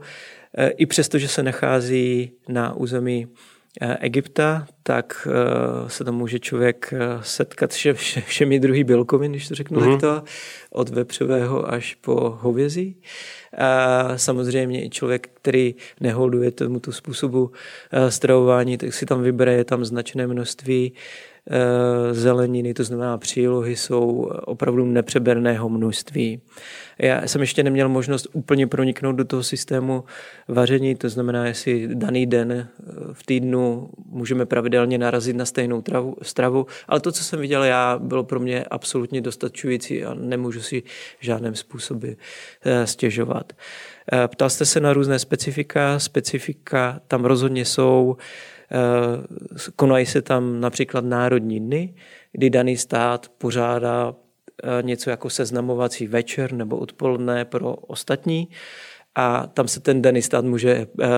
I 0.76 0.86
přesto, 0.86 1.18
že 1.18 1.28
se 1.28 1.42
nachází 1.42 2.32
na 2.48 2.74
území 2.74 3.26
Egypta, 4.00 4.66
tak 4.82 5.28
se 5.86 6.04
tam 6.04 6.14
může 6.14 6.38
člověk 6.38 6.94
setkat 7.20 7.70
vše, 7.70 7.94
všemi 8.26 8.60
druhy 8.60 8.84
bílkovin, 8.84 9.32
když 9.32 9.48
to 9.48 9.54
řeknu 9.54 9.80
mm-hmm. 9.80 10.00
takto, 10.00 10.22
od 10.70 10.88
vepřového 10.88 11.72
až 11.72 11.94
po 11.94 12.38
hovězí. 12.40 12.96
A 13.58 14.18
samozřejmě 14.18 14.84
i 14.84 14.90
člověk, 14.90 15.30
který 15.34 15.74
neholduje 16.00 16.50
tomuto 16.50 16.92
způsobu 16.92 17.50
stravování, 18.08 18.78
tak 18.78 18.94
si 18.94 19.06
tam 19.06 19.22
vybere, 19.22 19.52
je 19.52 19.64
tam 19.64 19.84
značné 19.84 20.26
množství 20.26 20.92
Eh, 20.92 21.29
zeleniny, 22.12 22.74
to 22.74 22.84
znamená 22.84 23.18
přílohy, 23.18 23.76
jsou 23.76 24.30
opravdu 24.44 24.84
nepřeberného 24.86 25.68
množství. 25.68 26.40
Já 27.02 27.28
jsem 27.28 27.40
ještě 27.40 27.62
neměl 27.62 27.88
možnost 27.88 28.26
úplně 28.32 28.66
proniknout 28.66 29.12
do 29.16 29.24
toho 29.24 29.42
systému 29.42 30.04
vaření, 30.48 30.94
to 30.94 31.08
znamená, 31.08 31.46
jestli 31.46 31.88
daný 31.94 32.26
den 32.26 32.52
eh, 32.52 32.66
v 33.12 33.26
týdnu 33.26 33.90
můžeme 34.06 34.46
pravidelně 34.46 34.98
narazit 34.98 35.36
na 35.36 35.44
stejnou 35.44 35.82
travu, 35.82 36.16
stravu, 36.22 36.66
ale 36.88 37.00
to, 37.00 37.12
co 37.12 37.24
jsem 37.24 37.40
viděl 37.40 37.64
já, 37.64 37.98
bylo 37.98 38.24
pro 38.24 38.40
mě 38.40 38.64
absolutně 38.64 39.20
dostačující 39.20 40.04
a 40.04 40.14
nemůžu 40.14 40.60
si 40.60 40.82
žádným 41.20 41.54
způsobem 41.54 42.14
eh, 42.64 42.86
stěžovat. 42.86 43.52
Ptal 44.26 44.50
jste 44.50 44.66
se 44.66 44.80
na 44.80 44.92
různé 44.92 45.18
specifika. 45.18 45.98
Specifika 45.98 47.00
tam 47.08 47.24
rozhodně 47.24 47.64
jsou 47.64 48.16
Eh, 48.16 48.59
konají 49.76 50.06
se 50.06 50.22
tam 50.22 50.60
například 50.60 51.04
národní 51.04 51.60
dny, 51.60 51.94
kdy 52.32 52.50
daný 52.50 52.76
stát 52.76 53.28
pořádá 53.38 54.14
eh, 54.62 54.82
něco 54.82 55.10
jako 55.10 55.30
seznamovací 55.30 56.06
večer 56.06 56.52
nebo 56.52 56.76
odpoledne 56.76 57.44
pro 57.44 57.74
ostatní 57.74 58.48
a 59.14 59.46
tam 59.46 59.68
se 59.68 59.80
ten 59.80 60.02
daný 60.02 60.22
stát 60.22 60.44
může 60.44 60.70
eh, 60.70 61.08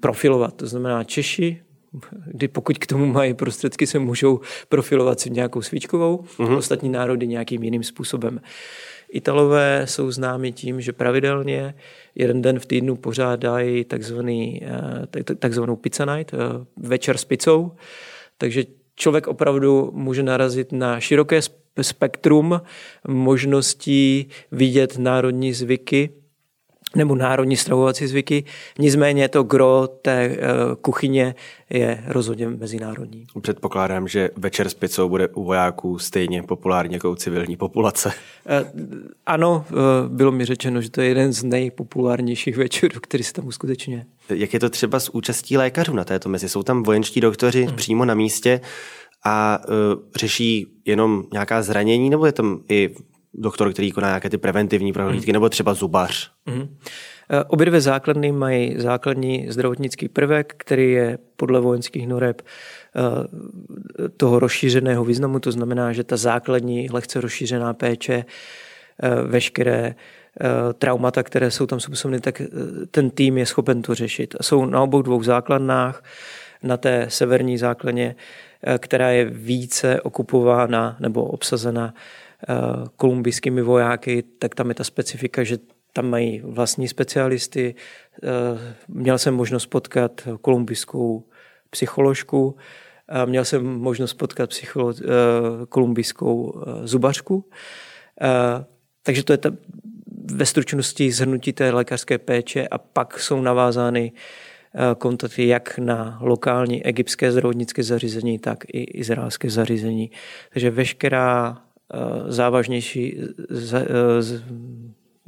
profilovat. 0.00 0.54
To 0.54 0.66
znamená 0.66 1.04
Češi, 1.04 1.62
kdy 2.26 2.48
pokud 2.48 2.78
k 2.78 2.86
tomu 2.86 3.06
mají 3.06 3.34
prostředky, 3.34 3.86
se 3.86 3.98
můžou 3.98 4.40
profilovat 4.68 5.20
si 5.20 5.30
nějakou 5.30 5.62
svíčkovou, 5.62 6.16
uh-huh. 6.16 6.56
ostatní 6.56 6.88
národy 6.88 7.26
nějakým 7.26 7.62
jiným 7.62 7.82
způsobem. 7.82 8.40
Italové 9.10 9.82
jsou 9.84 10.10
známi 10.10 10.52
tím, 10.52 10.80
že 10.80 10.92
pravidelně 10.92 11.74
jeden 12.14 12.42
den 12.42 12.58
v 12.58 12.66
týdnu 12.66 12.96
pořádají 12.96 13.84
takzvaný, 13.84 14.62
eh, 14.64 15.34
takzvanou 15.34 15.76
pizza 15.76 16.16
night, 16.16 16.34
eh, 16.34 16.38
večer 16.76 17.18
s 17.18 17.24
pizzou, 17.24 17.72
takže 18.38 18.64
člověk 18.94 19.26
opravdu 19.26 19.90
může 19.94 20.22
narazit 20.22 20.72
na 20.72 21.00
široké 21.00 21.40
spektrum 21.82 22.60
možností 23.08 24.28
vidět 24.52 24.98
národní 24.98 25.52
zvyky 25.52 26.10
nebo 26.96 27.14
národní 27.14 27.56
stravovací 27.56 28.06
zvyky. 28.06 28.44
Nicméně 28.78 29.28
to 29.28 29.42
gro 29.42 29.88
té 30.02 30.24
eh, 30.24 30.38
kuchyně 30.80 31.34
je 31.70 32.04
rozhodně 32.06 32.48
mezinárodní. 32.48 33.26
Předpokládám, 33.40 34.08
že 34.08 34.30
večer 34.36 34.68
s 34.68 34.74
pizzou 34.74 35.08
bude 35.08 35.28
u 35.28 35.44
vojáků 35.44 35.98
stejně 35.98 36.42
populární 36.42 36.94
jako 36.94 37.10
u 37.10 37.14
civilní 37.14 37.56
populace. 37.56 38.12
Eh, 38.46 38.72
ano, 39.26 39.64
eh, 39.70 39.74
bylo 40.08 40.32
mi 40.32 40.44
řečeno, 40.44 40.80
že 40.80 40.90
to 40.90 41.00
je 41.00 41.08
jeden 41.08 41.32
z 41.32 41.42
nejpopulárnějších 41.42 42.56
večerů, 42.56 43.00
který 43.00 43.24
se 43.24 43.32
tam 43.32 43.46
uskutečňuje. 43.46 44.06
Jak 44.28 44.54
je 44.54 44.60
to 44.60 44.70
třeba 44.70 45.00
s 45.00 45.14
účastí 45.14 45.56
lékařů 45.56 45.94
na 45.94 46.04
této 46.04 46.28
mezi? 46.28 46.48
Jsou 46.48 46.62
tam 46.62 46.82
vojenští 46.82 47.20
doktoři 47.20 47.64
hmm. 47.64 47.76
přímo 47.76 48.04
na 48.04 48.14
místě 48.14 48.60
a 49.24 49.58
řeší 50.16 50.66
jenom 50.84 51.24
nějaká 51.32 51.62
zranění, 51.62 52.10
nebo 52.10 52.26
je 52.26 52.32
tam 52.32 52.60
i 52.68 52.94
doktor, 53.34 53.72
který 53.72 53.92
koná 53.92 54.08
nějaké 54.08 54.30
ty 54.30 54.38
preventivní 54.38 54.92
prohlídky, 54.92 55.30
mm. 55.30 55.32
nebo 55.32 55.48
třeba 55.48 55.74
zubař. 55.74 56.30
Mm. 56.46 56.76
Obě 57.48 57.66
dvě 57.66 57.80
základny 57.80 58.32
mají 58.32 58.74
základní 58.80 59.46
zdravotnický 59.48 60.08
prvek, 60.08 60.54
který 60.56 60.92
je 60.92 61.18
podle 61.36 61.60
vojenských 61.60 62.08
noreb 62.08 62.42
eh, 62.42 64.08
toho 64.16 64.38
rozšířeného 64.38 65.04
významu, 65.04 65.40
to 65.40 65.52
znamená, 65.52 65.92
že 65.92 66.04
ta 66.04 66.16
základní 66.16 66.88
lehce 66.92 67.20
rozšířená 67.20 67.74
péče, 67.74 68.24
eh, 69.02 69.22
veškeré 69.22 69.94
traumata, 70.78 71.22
které 71.22 71.50
jsou 71.50 71.66
tam 71.66 71.80
způsobeny, 71.80 72.20
tak 72.20 72.42
ten 72.90 73.10
tým 73.10 73.38
je 73.38 73.46
schopen 73.46 73.82
to 73.82 73.94
řešit. 73.94 74.34
Jsou 74.40 74.64
na 74.64 74.82
obou 74.82 75.02
dvou 75.02 75.22
základnách, 75.22 76.04
na 76.62 76.76
té 76.76 77.06
severní 77.08 77.58
základně, 77.58 78.14
která 78.78 79.10
je 79.10 79.24
více 79.24 80.00
okupována 80.00 80.96
nebo 81.00 81.24
obsazena 81.24 81.94
kolumbijskými 82.96 83.62
vojáky, 83.62 84.22
tak 84.38 84.54
tam 84.54 84.68
je 84.68 84.74
ta 84.74 84.84
specifika, 84.84 85.44
že 85.44 85.58
tam 85.92 86.06
mají 86.10 86.40
vlastní 86.44 86.88
specialisty. 86.88 87.74
Eh, 88.22 88.74
měl 88.88 89.18
jsem 89.18 89.34
možnost 89.34 89.66
potkat 89.66 90.28
kolumbijskou 90.40 91.24
psycholožku, 91.70 92.56
měl 93.24 93.44
jsem 93.44 93.66
možnost 93.66 94.14
potkat 94.14 94.50
psycholo, 94.50 94.94
eh, 95.00 95.04
kolumbijskou 95.68 96.62
zubařku. 96.84 97.44
Takže 99.02 99.24
to 99.24 99.32
je 99.32 99.38
ta, 99.38 99.50
ve 100.34 100.46
stručnosti 100.46 101.12
zhrnutí 101.12 101.52
té 101.52 101.70
lékařské 101.70 102.18
péče 102.18 102.68
a 102.68 102.78
pak 102.78 103.20
jsou 103.20 103.40
navázány 103.40 104.12
kontakty 104.98 105.46
jak 105.46 105.78
na 105.78 106.18
lokální 106.20 106.86
egyptské 106.86 107.32
zdravotnické 107.32 107.82
zařízení, 107.82 108.38
tak 108.38 108.64
i 108.68 108.82
izraelské 108.82 109.50
zařízení. 109.50 110.10
Takže 110.52 110.70
veškerá 110.70 111.56
Eh, 111.56 111.69
závažnější 112.28 113.18
eh, 113.18 113.86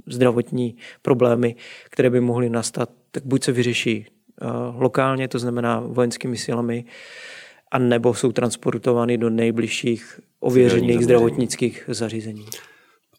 zdravotní 0.07 0.77
problémy, 1.03 1.57
které 1.91 2.11
by 2.11 2.21
mohly 2.21 2.51
nastat, 2.51 2.91
tak 3.11 3.27
buď 3.27 3.45
se 3.45 3.53
vyřeší 3.53 4.07
eh, 4.07 4.47
lokálně, 4.75 5.29
to 5.29 5.39
znamená 5.39 5.81
vojenskými 5.81 6.37
silami, 6.37 6.85
a 7.71 7.79
nebo 7.79 8.15
jsou 8.15 8.33
transportovány 8.33 9.19
do 9.19 9.31
nejbližších 9.31 10.21
ověřených 10.41 11.05
zdravotnických 11.05 11.85
zařízení. 11.89 12.47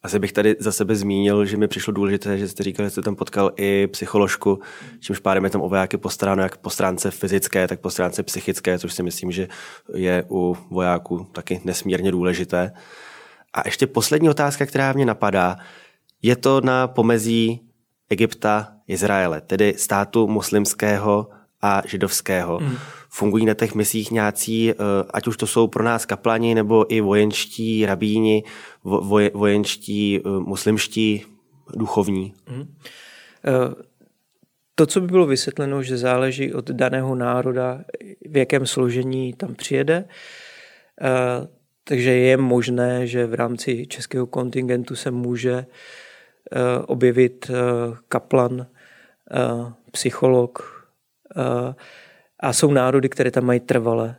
Asi 0.04 0.20
bych 0.20 0.32
tady 0.34 0.56
za 0.60 0.72
sebe 0.72 0.96
zmínil, 0.96 1.46
že 1.46 1.58
mi 1.58 1.68
přišlo 1.68 1.94
důležité, 1.94 2.38
že 2.38 2.48
jste 2.48 2.64
říkali, 2.64 2.88
že 2.88 2.90
jste 2.90 3.02
tam 3.02 3.16
potkal 3.16 3.52
i 3.58 3.88
psycholožku, 3.88 4.60
čímž 5.00 5.20
pádem 5.20 5.44
je 5.44 5.50
tam 5.50 5.62
o 5.62 5.70
vojáky 5.70 5.98
postaráno 5.98 6.44
jak 6.44 6.58
po 6.58 6.70
stránce 6.70 7.12
fyzické, 7.12 7.68
tak 7.68 7.80
po 7.80 7.90
stránce 7.90 8.24
psychické, 8.24 8.80
což 8.80 8.94
si 8.94 9.04
myslím, 9.04 9.32
že 9.32 9.48
je 9.96 10.26
u 10.30 10.58
vojáků 10.70 11.28
taky 11.32 11.62
nesmírně 11.64 12.12
důležité. 12.12 12.72
A 13.54 13.62
ještě 13.66 13.88
poslední 13.88 14.30
otázka, 14.30 14.66
která 14.66 14.94
mě 14.94 15.06
napadá. 15.06 15.58
Je 16.22 16.36
to 16.36 16.62
na 16.62 16.88
pomezí 16.88 17.62
Egypta, 18.10 18.74
Izraele, 18.88 19.42
tedy 19.42 19.74
státu 19.78 20.28
muslimského 20.28 21.30
a 21.62 21.82
židovského. 21.86 22.60
Mm. 22.60 22.76
Fungují 23.10 23.46
na 23.46 23.54
těch 23.54 23.76
misích 23.76 24.12
nějací, 24.12 24.72
eh, 24.72 24.76
ať 25.14 25.28
už 25.28 25.38
to 25.38 25.48
jsou 25.48 25.68
pro 25.68 25.84
nás 25.84 26.06
kaplani, 26.06 26.56
nebo 26.56 26.94
i 26.94 27.02
vojenští 27.02 27.86
rabíni, 27.86 28.44
vojenští 29.34 30.20
eh, 30.20 30.30
muslimští 30.30 31.26
duchovní? 31.76 32.34
Mm. 32.50 32.76
To, 34.76 34.86
co 34.86 35.02
by 35.02 35.08
bylo 35.08 35.26
vysvětleno, 35.26 35.84
že 35.84 35.98
záleží 35.98 36.54
od 36.54 36.70
daného 36.70 37.16
národa, 37.16 37.84
v 38.30 38.38
jakém 38.38 38.66
složení 38.66 39.34
tam 39.34 39.56
přijede, 39.56 40.06
takže 41.84 42.12
je 42.12 42.38
možné, 42.38 43.08
že 43.08 43.26
v 43.26 43.34
rámci 43.34 43.88
českého 43.88 44.28
kontingentu 44.28 44.96
se 44.96 45.12
může 45.12 45.54
eh, 45.56 45.66
objevit 46.86 47.50
eh, 47.50 47.54
kaplan, 48.08 48.68
eh, 49.32 49.74
psycholog 49.92 50.84
a 52.40 52.54
jsou 52.54 52.72
národy, 52.72 53.10
které 53.10 53.32
tam 53.32 53.46
mají 53.46 53.60
trvale 53.60 54.16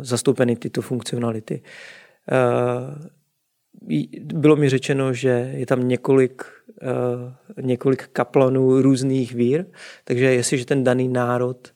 zastoupeny 0.00 0.56
tyto 0.56 0.82
funkcionality. 0.82 1.62
Bylo 4.20 4.56
mi 4.56 4.68
řečeno, 4.68 5.12
že 5.12 5.52
je 5.54 5.66
tam 5.66 5.88
několik, 5.88 6.44
několik 7.60 8.08
kaplanů 8.12 8.82
různých 8.82 9.34
vír, 9.34 9.64
takže 10.04 10.24
jestliže 10.24 10.66
ten 10.66 10.84
daný 10.84 11.08
národ 11.08 11.72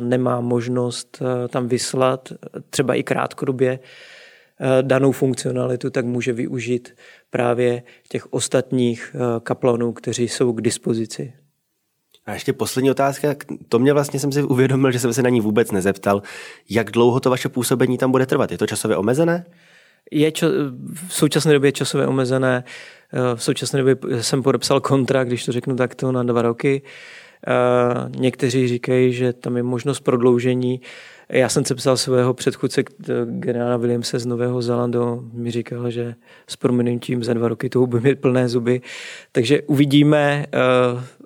nemá 0.00 0.40
možnost 0.40 1.22
tam 1.48 1.68
vyslat, 1.68 2.32
třeba 2.70 2.94
i 2.94 3.02
krátkodobě, 3.02 3.78
danou 4.82 5.12
funkcionalitu, 5.12 5.90
tak 5.90 6.04
může 6.04 6.32
využít 6.32 6.94
právě 7.30 7.82
těch 8.08 8.32
ostatních 8.32 9.16
eh, 9.16 9.40
kaplanů, 9.40 9.92
kteří 9.92 10.28
jsou 10.28 10.52
k 10.52 10.60
dispozici. 10.60 11.32
A 12.26 12.34
ještě 12.34 12.52
poslední 12.52 12.90
otázka, 12.90 13.34
to 13.68 13.78
mě 13.78 13.92
vlastně 13.92 14.20
jsem 14.20 14.32
si 14.32 14.42
uvědomil, 14.42 14.92
že 14.92 14.98
jsem 14.98 15.12
se 15.12 15.22
na 15.22 15.28
ní 15.28 15.40
vůbec 15.40 15.70
nezeptal. 15.70 16.22
Jak 16.70 16.90
dlouho 16.90 17.20
to 17.20 17.30
vaše 17.30 17.48
působení 17.48 17.98
tam 17.98 18.10
bude 18.10 18.26
trvat? 18.26 18.52
Je 18.52 18.58
to 18.58 18.66
časově 18.66 18.96
omezené? 18.96 19.44
je 20.10 20.32
čo, 20.32 20.46
v 21.08 21.14
současné 21.14 21.52
době 21.52 21.72
časově 21.72 22.06
omezené. 22.06 22.64
V 23.34 23.42
současné 23.42 23.78
době 23.78 23.96
jsem 24.20 24.42
podepsal 24.42 24.80
kontrakt, 24.80 25.28
když 25.28 25.44
to 25.44 25.52
řeknu 25.52 25.76
takto, 25.76 26.12
na 26.12 26.22
dva 26.22 26.42
roky. 26.42 26.82
Někteří 28.16 28.68
říkají, 28.68 29.12
že 29.12 29.32
tam 29.32 29.56
je 29.56 29.62
možnost 29.62 30.00
prodloužení. 30.00 30.80
Já 31.34 31.48
jsem 31.48 31.64
se 31.64 31.74
psal 31.74 31.96
svého 31.96 32.34
předchůdce 32.34 32.82
generála 33.24 33.76
Williamse 33.76 34.18
z 34.18 34.26
Nového 34.26 34.62
Zelandu, 34.62 35.30
mi 35.32 35.50
říkal, 35.50 35.90
že 35.90 36.14
s 36.46 36.56
prominentím 36.56 37.24
za 37.24 37.34
dva 37.34 37.48
roky 37.48 37.68
to 37.68 37.86
bude 37.86 38.02
mít 38.02 38.20
plné 38.20 38.48
zuby. 38.48 38.80
Takže 39.32 39.62
uvidíme, 39.62 40.46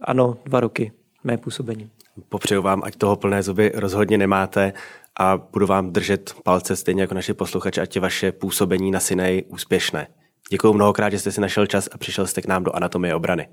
ano, 0.02 0.36
dva 0.44 0.60
roky 0.60 0.92
mé 1.24 1.38
působení. 1.38 1.90
Popřeju 2.28 2.62
vám, 2.62 2.82
ať 2.84 2.96
toho 2.96 3.16
plné 3.16 3.42
zuby 3.42 3.72
rozhodně 3.74 4.18
nemáte 4.18 4.72
a 5.20 5.36
budu 5.52 5.66
vám 5.66 5.92
držet 5.92 6.34
palce 6.44 6.76
stejně 6.76 7.02
jako 7.02 7.14
naši 7.14 7.34
posluchači, 7.34 7.80
ať 7.80 7.96
je 7.96 8.02
vaše 8.02 8.32
působení 8.32 8.90
na 8.90 9.00
Sinej 9.00 9.44
úspěšné. 9.48 10.06
Děkuji 10.50 10.72
mnohokrát, 10.72 11.10
že 11.10 11.18
jste 11.18 11.32
si 11.32 11.40
našel 11.40 11.66
čas 11.66 11.88
a 11.92 11.98
přišel 11.98 12.26
jste 12.26 12.42
k 12.42 12.46
nám 12.46 12.64
do 12.64 12.76
Anatomie 12.76 13.14
obrany. 13.14 13.48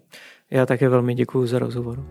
Já 0.51 0.65
také 0.65 0.89
velmi 0.89 1.15
děkuji 1.15 1.47
za 1.47 1.59
rozhovor. 1.59 2.05